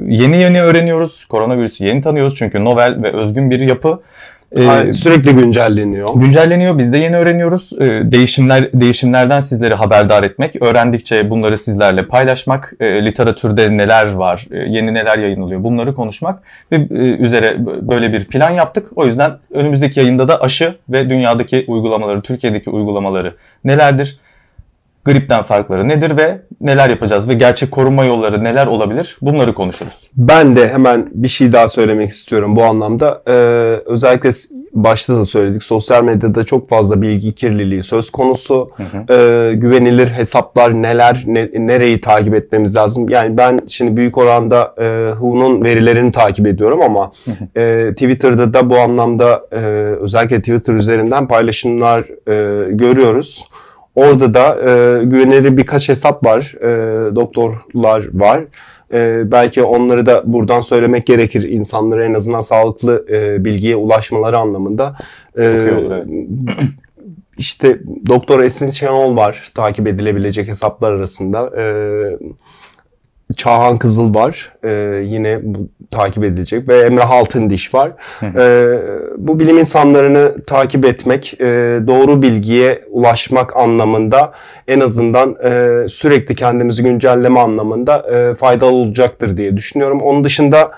[0.07, 1.25] yeni yeni öğreniyoruz.
[1.25, 3.99] Koronavirüsü yeni tanıyoruz çünkü novel ve özgün bir yapı.
[4.57, 6.09] Ee, sürekli güncelleniyor.
[6.15, 6.77] Güncelleniyor.
[6.77, 7.71] Biz de yeni öğreniyoruz.
[7.79, 14.57] Ee, değişimler değişimlerden sizleri haberdar etmek, öğrendikçe bunları sizlerle paylaşmak, e, literatürde neler var, e,
[14.57, 18.87] yeni neler yayınlanıyor bunları konuşmak ve e, üzere böyle bir plan yaptık.
[18.95, 24.19] O yüzden önümüzdeki yayında da aşı ve dünyadaki uygulamaları, Türkiye'deki uygulamaları nelerdir?
[25.05, 30.09] Gripten farkları nedir ve neler yapacağız ve gerçek korunma yolları neler olabilir bunları konuşuruz.
[30.17, 33.23] Ben de hemen bir şey daha söylemek istiyorum bu anlamda.
[33.27, 33.31] Ee,
[33.85, 34.29] özellikle
[34.73, 38.69] başta da söyledik sosyal medyada çok fazla bilgi kirliliği söz konusu.
[38.75, 39.13] Hı hı.
[39.13, 43.09] Ee, güvenilir hesaplar neler, ne, nereyi takip etmemiz lazım.
[43.09, 47.61] Yani ben şimdi büyük oranda e, WHO'nun verilerini takip ediyorum ama hı hı.
[47.61, 49.57] E, Twitter'da da bu anlamda e,
[50.01, 53.47] özellikle Twitter üzerinden paylaşımlar e, görüyoruz.
[53.95, 58.43] Orada da e, güvenilir birkaç hesap var, e, doktorlar var.
[58.93, 64.95] E, belki onları da buradan söylemek gerekir insanlara en azından sağlıklı e, bilgiye ulaşmaları anlamında.
[65.37, 66.07] E, Çok iyi olur, evet.
[67.37, 71.61] İşte Doktor Esin Şenol var takip edilebilecek hesaplar arasında.
[71.61, 71.63] E,
[73.35, 74.53] Çağhan Kızıl var.
[74.63, 76.67] Ee, yine bu, takip edilecek.
[76.67, 77.91] Ve Emre Altındiş var.
[78.23, 78.79] Ee,
[79.17, 81.45] bu bilim insanlarını takip etmek, e,
[81.87, 84.33] doğru bilgiye ulaşmak anlamında
[84.67, 89.99] en azından e, sürekli kendimizi güncelleme anlamında e, faydalı olacaktır diye düşünüyorum.
[90.01, 90.71] Onun dışında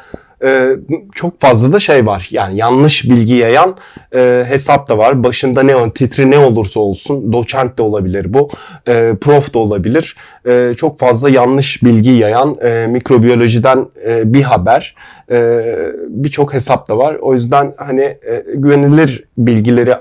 [0.44, 0.70] e,
[1.16, 2.28] çok fazla da şey var.
[2.32, 3.76] Yani yanlış bilgi yayan
[4.16, 5.24] e, hesap da var.
[5.24, 8.50] Başında ne titri ne olursa olsun doçent de olabilir bu.
[8.88, 10.16] E, prof da olabilir.
[10.48, 14.96] E, çok fazla yanlış bilgi yayan e, mikrobiyolojiden e, bir haber.
[15.32, 15.64] E,
[16.08, 17.16] Birçok hesap da var.
[17.22, 19.94] O yüzden hani e, güvenilir bilgileri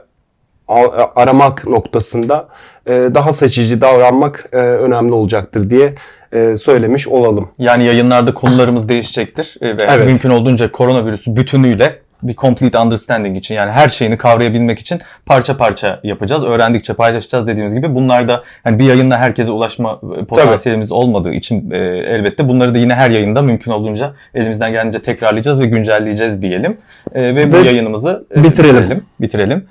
[1.16, 2.48] aramak noktasında
[2.86, 5.94] e, daha seçici davranmak e, önemli olacaktır diye
[6.32, 7.48] e, söylemiş olalım.
[7.58, 10.06] Yani yayınlarda konularımız değişecektir ve evet.
[10.06, 16.00] mümkün olduğunca koronavirüsü bütünüyle bir complete understanding için yani her şeyini kavrayabilmek için parça parça
[16.04, 16.44] yapacağız.
[16.44, 17.94] Öğrendikçe paylaşacağız dediğimiz gibi.
[17.94, 20.98] Bunlar da hani bir yayınla herkese ulaşma potansiyelimiz Tabii.
[20.98, 25.66] olmadığı için e, elbette bunları da yine her yayında mümkün olduğunca elimizden geldiğince tekrarlayacağız ve
[25.66, 26.76] güncelleyeceğiz diyelim.
[27.14, 28.76] E, ve bu ve yayınımızı e, bitirelim.
[28.76, 29.04] bitirelim.
[29.20, 29.66] bitirelim.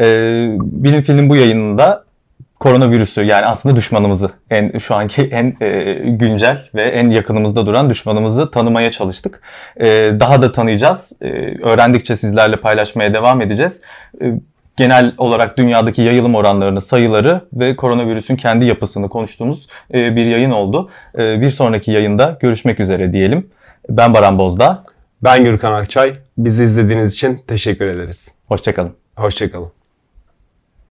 [0.00, 0.06] E,
[0.60, 2.04] Bilim Film bu yayınında
[2.60, 8.50] koronavirüsü yani aslında düşmanımızı en şu anki en e, güncel ve en yakınımızda duran düşmanımızı
[8.50, 9.42] tanımaya çalıştık.
[9.80, 9.86] E,
[10.20, 11.12] daha da tanıyacağız.
[11.22, 11.26] E,
[11.62, 13.82] öğrendikçe sizlerle paylaşmaya devam edeceğiz.
[14.22, 14.32] E,
[14.76, 20.90] genel olarak dünyadaki yayılım oranlarını, sayıları ve koronavirüsün kendi yapısını konuştuğumuz e, bir yayın oldu.
[21.18, 23.50] E, bir sonraki yayında görüşmek üzere diyelim.
[23.88, 24.84] Ben Baran Bozda.
[25.24, 26.14] Ben Gürkan Akçay.
[26.38, 28.34] Bizi izlediğiniz için teşekkür ederiz.
[28.48, 28.92] Hoşçakalın.
[29.16, 29.79] Hoşçakalın.